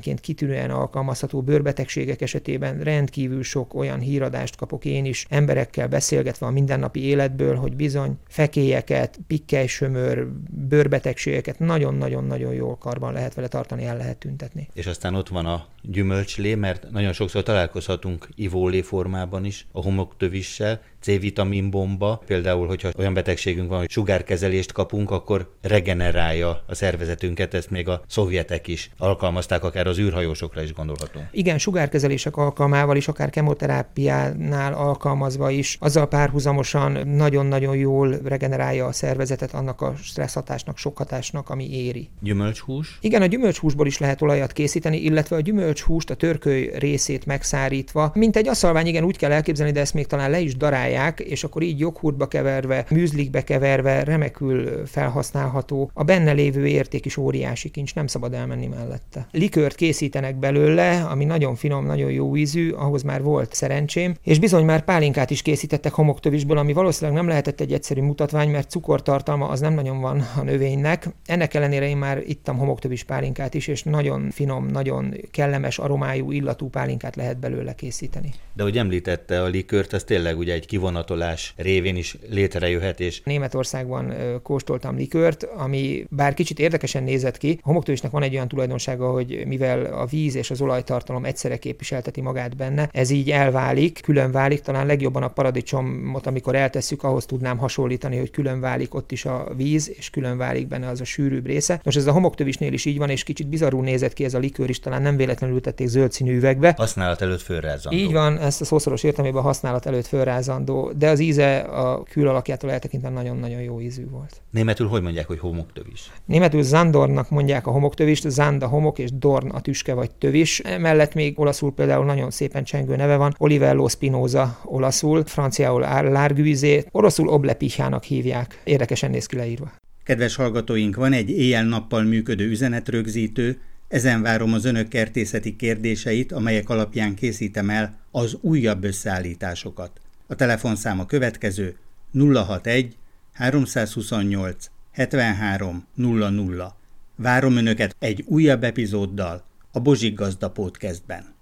készítményként 0.00 0.20
kitűnően 0.20 0.70
alkalmazható 0.70 1.42
bőrbetegségek 1.42 2.20
esetében 2.20 2.80
rendkívül 2.80 3.42
sok 3.42 3.74
olyan 3.74 4.00
híradást 4.00 4.56
kapok 4.56 4.84
én 4.84 5.04
is, 5.04 5.26
emberekkel 5.28 5.88
beszélgetve 5.88 6.46
a 6.46 6.50
mindennapi 6.50 7.00
életből, 7.00 7.56
hogy 7.56 7.76
bizony 7.76 8.18
fekélyeket, 8.28 9.18
pikkely-sömör, 9.26 10.26
bőrbetegségeket 10.50 11.58
nagyon-nagyon-nagyon 11.58 12.54
jól 12.54 12.76
karban 12.76 13.12
lehet 13.12 13.34
vele 13.34 13.48
tartani, 13.48 13.84
el 13.84 13.96
lehet 13.96 14.18
tüntetni. 14.18 14.68
És 14.74 14.86
aztán 14.86 15.14
ott 15.14 15.28
van 15.28 15.46
a 15.46 15.66
gyümölcslé, 15.82 16.54
mert 16.54 16.90
nagyon 16.90 17.12
sokszor 17.12 17.42
találkozhatunk 17.42 18.28
ivólé 18.34 18.80
formában 18.80 19.44
is 19.44 19.66
a 19.72 19.82
homoktövissel, 19.82 20.80
C-vitamin 21.00 21.70
bomba, 21.70 22.22
például, 22.26 22.66
hogyha 22.66 22.90
olyan 22.98 23.14
betegségünk 23.14 23.68
van, 23.68 23.78
hogy 23.78 23.90
sugárkezelést 23.90 24.72
kapunk, 24.72 25.10
akkor 25.10 25.54
regenerálja 25.62 26.64
a 26.66 26.74
szervezetünket, 26.74 27.54
ezt 27.54 27.70
még 27.70 27.88
a 27.88 28.02
szovjetek 28.06 28.66
is 28.66 28.90
alkalmazták, 28.98 29.64
akár 29.64 29.86
az 29.86 29.98
űrhajósokra 29.98 30.62
is 30.62 30.72
gondolhatunk. 30.72 31.26
Igen, 31.30 31.58
sugárkezelések 31.58 32.36
alkalmával 32.36 32.96
is, 32.96 33.08
akár 33.08 33.30
kemoterápiánál 33.30 34.72
alkalmazva 34.72 35.50
is, 35.50 35.76
azzal 35.80 36.08
párhuzamosan 36.08 37.08
nagyon-nagyon 37.08 37.76
jól 37.76 38.18
regenerálja 38.24 38.86
a 38.86 38.92
szervezetet 38.92 39.54
annak 39.54 39.80
a 39.80 39.94
stressz 40.02 40.34
hatásnak, 40.34 40.78
sok 40.78 40.96
hatásnak, 40.96 41.50
ami 41.50 41.70
éri. 41.70 42.08
Gyümölcshús? 42.20 42.98
Igen, 43.00 43.22
a 43.22 43.26
gyümölcshúsból 43.26 43.86
is 43.86 43.98
lehet 43.98 44.22
olajat 44.22 44.52
készíteni, 44.52 44.96
illetve 44.96 45.36
a 45.36 45.40
gyümölcshúst, 45.40 46.10
a 46.10 46.14
törköly 46.14 46.70
részét 46.74 47.26
megszárítva, 47.26 48.10
mint 48.14 48.36
egy 48.36 48.48
aszalvány, 48.48 48.86
igen, 48.86 49.04
úgy 49.04 49.16
kell 49.16 49.32
elképzelni, 49.32 49.72
de 49.72 49.80
ezt 49.80 49.94
még 49.94 50.06
talán 50.06 50.30
le 50.30 50.40
is 50.40 50.56
darálják, 50.56 50.86
kipipálják, 50.88 51.20
és 51.20 51.44
akkor 51.44 51.62
így 51.62 51.78
joghurtba 51.78 52.26
keverve, 52.26 52.86
műzlikbe 52.90 53.44
keverve 53.44 54.04
remekül 54.04 54.86
felhasználható. 54.86 55.90
A 55.94 56.04
benne 56.04 56.32
lévő 56.32 56.66
érték 56.66 57.04
is 57.04 57.16
óriási 57.16 57.68
kincs, 57.68 57.94
nem 57.94 58.06
szabad 58.06 58.34
elmenni 58.34 58.66
mellette. 58.66 59.26
Likört 59.32 59.74
készítenek 59.74 60.36
belőle, 60.36 61.06
ami 61.10 61.24
nagyon 61.24 61.54
finom, 61.54 61.86
nagyon 61.86 62.10
jó 62.10 62.36
ízű, 62.36 62.70
ahhoz 62.70 63.02
már 63.02 63.22
volt 63.22 63.54
szerencsém, 63.54 64.14
és 64.22 64.38
bizony 64.38 64.64
már 64.64 64.84
pálinkát 64.84 65.30
is 65.30 65.42
készítettek 65.42 65.92
homoktövisből, 65.92 66.58
ami 66.58 66.72
valószínűleg 66.72 67.16
nem 67.16 67.28
lehetett 67.28 67.60
egy 67.60 67.72
egyszerű 67.72 68.00
mutatvány, 68.00 68.50
mert 68.50 68.70
cukortartalma 68.70 69.48
az 69.48 69.60
nem 69.60 69.74
nagyon 69.74 70.00
van 70.00 70.24
a 70.36 70.42
növénynek. 70.42 71.08
Ennek 71.26 71.54
ellenére 71.54 71.88
én 71.88 71.96
már 71.96 72.22
ittam 72.26 72.56
homoktövis 72.58 73.04
pálinkát 73.04 73.54
is, 73.54 73.66
és 73.66 73.82
nagyon 73.82 74.30
finom, 74.30 74.66
nagyon 74.66 75.14
kellemes 75.30 75.78
aromájú, 75.78 76.30
illatú 76.30 76.68
pálinkát 76.68 77.16
lehet 77.16 77.38
belőle 77.38 77.74
készíteni. 77.74 78.30
De 78.54 78.62
hogy 78.62 78.78
említette 78.78 79.42
a 79.42 79.46
likört, 79.46 79.92
az 79.92 80.04
tényleg 80.04 80.38
ugye 80.38 80.52
egy 80.52 80.66
kivonatolás 80.78 81.52
révén 81.56 81.96
is 81.96 82.16
létrejöhet. 82.30 83.00
És... 83.00 83.20
Németországban 83.24 84.14
kóstoltam 84.42 84.96
likört, 84.96 85.42
ami 85.42 86.04
bár 86.10 86.34
kicsit 86.34 86.58
érdekesen 86.58 87.02
nézett 87.02 87.38
ki, 87.38 87.58
a 87.62 87.66
homoktövisnek 87.66 88.10
van 88.10 88.22
egy 88.22 88.34
olyan 88.34 88.48
tulajdonsága, 88.48 89.10
hogy 89.10 89.42
mivel 89.46 89.84
a 89.84 90.06
víz 90.06 90.34
és 90.34 90.50
az 90.50 90.60
olajtartalom 90.60 91.24
egyszerre 91.24 91.56
képviselteti 91.56 92.20
magát 92.20 92.56
benne, 92.56 92.88
ez 92.92 93.10
így 93.10 93.30
elválik, 93.30 94.00
külön 94.02 94.30
válik, 94.30 94.60
talán 94.60 94.86
legjobban 94.86 95.22
a 95.22 95.28
paradicsomot, 95.28 96.26
amikor 96.26 96.54
eltesszük, 96.54 97.02
ahhoz 97.02 97.26
tudnám 97.26 97.58
hasonlítani, 97.58 98.18
hogy 98.18 98.30
külön 98.30 98.60
válik 98.60 98.94
ott 98.94 99.12
is 99.12 99.24
a 99.24 99.48
víz, 99.56 99.92
és 99.96 100.10
külön 100.10 100.36
válik 100.36 100.66
benne 100.66 100.88
az 100.88 101.00
a 101.00 101.04
sűrűbb 101.04 101.46
része. 101.46 101.80
Most 101.84 101.96
ez 101.96 102.06
a 102.06 102.12
homoktövisnél 102.12 102.72
is 102.72 102.84
így 102.84 102.98
van, 102.98 103.10
és 103.10 103.22
kicsit 103.22 103.48
bizarrul 103.48 103.82
nézett 103.82 104.12
ki 104.12 104.24
ez 104.24 104.34
a 104.34 104.38
likőr 104.38 104.68
is, 104.68 104.80
talán 104.80 105.02
nem 105.02 105.16
véletlenül 105.16 105.54
ültették 105.56 105.86
zöld 105.86 106.12
színű 106.12 106.36
üvegbe. 106.36 106.74
Használat 106.76 107.22
előtt 107.22 107.42
fölrázandó. 107.42 107.98
Így 107.98 108.12
van, 108.12 108.38
ezt 108.38 108.60
a 108.60 108.64
szószoros 108.64 109.02
értelmében 109.02 109.42
használat 109.42 109.86
előtt 109.86 110.06
fölrázandó, 110.06 110.67
de 110.96 111.08
az 111.08 111.20
íze 111.20 111.58
a 111.58 112.02
külalakjától 112.02 112.70
eltekintve 112.70 113.08
nagyon-nagyon 113.08 113.60
jó 113.60 113.80
ízű 113.80 114.08
volt. 114.10 114.42
Németül 114.50 114.86
hogy 114.86 115.02
mondják, 115.02 115.26
hogy 115.26 115.38
homoktövis? 115.38 116.10
Németül 116.24 116.62
Zandornak 116.62 117.30
mondják 117.30 117.66
a 117.66 117.70
homoktövist, 117.70 118.28
Zand 118.28 118.62
a 118.62 118.66
homok 118.66 118.98
és 118.98 119.10
Dorn 119.12 119.48
a 119.48 119.60
tüske 119.60 119.94
vagy 119.94 120.10
tövis. 120.10 120.58
Emellett 120.58 121.14
még 121.14 121.40
olaszul 121.40 121.72
például 121.72 122.04
nagyon 122.04 122.30
szépen 122.30 122.64
csengő 122.64 122.96
neve 122.96 123.16
van, 123.16 123.34
Olivello 123.38 123.88
Spinoza 123.88 124.58
olaszul, 124.64 125.24
franciául 125.24 125.80
Larguizé, 126.02 126.84
oroszul 126.90 127.28
Oblepichának 127.28 128.04
hívják. 128.04 128.60
Érdekesen 128.64 129.10
néz 129.10 129.26
ki 129.26 129.36
leírva. 129.36 129.72
Kedves 130.04 130.36
hallgatóink, 130.36 130.96
van 130.96 131.12
egy 131.12 131.30
éjjel-nappal 131.30 132.02
működő 132.02 132.48
üzenetrögzítő, 132.48 133.60
ezen 133.88 134.22
várom 134.22 134.52
az 134.52 134.64
önök 134.64 134.88
kertészeti 134.88 135.56
kérdéseit, 135.56 136.32
amelyek 136.32 136.68
alapján 136.68 137.14
készítem 137.14 137.70
el 137.70 137.98
az 138.10 138.36
újabb 138.40 138.84
összeállításokat. 138.84 139.90
A 140.30 140.34
telefonszám 140.34 141.00
a 141.00 141.06
következő 141.06 141.76
061 142.12 142.96
328 143.32 144.70
73 144.92 145.86
00. 145.94 146.76
Várom 147.16 147.56
önöket 147.56 147.96
egy 147.98 148.24
újabb 148.26 148.64
epizóddal 148.64 149.44
a 149.72 149.80
Bozsik 149.80 150.14
Gazda 150.14 150.50
Podcastben. 150.50 151.36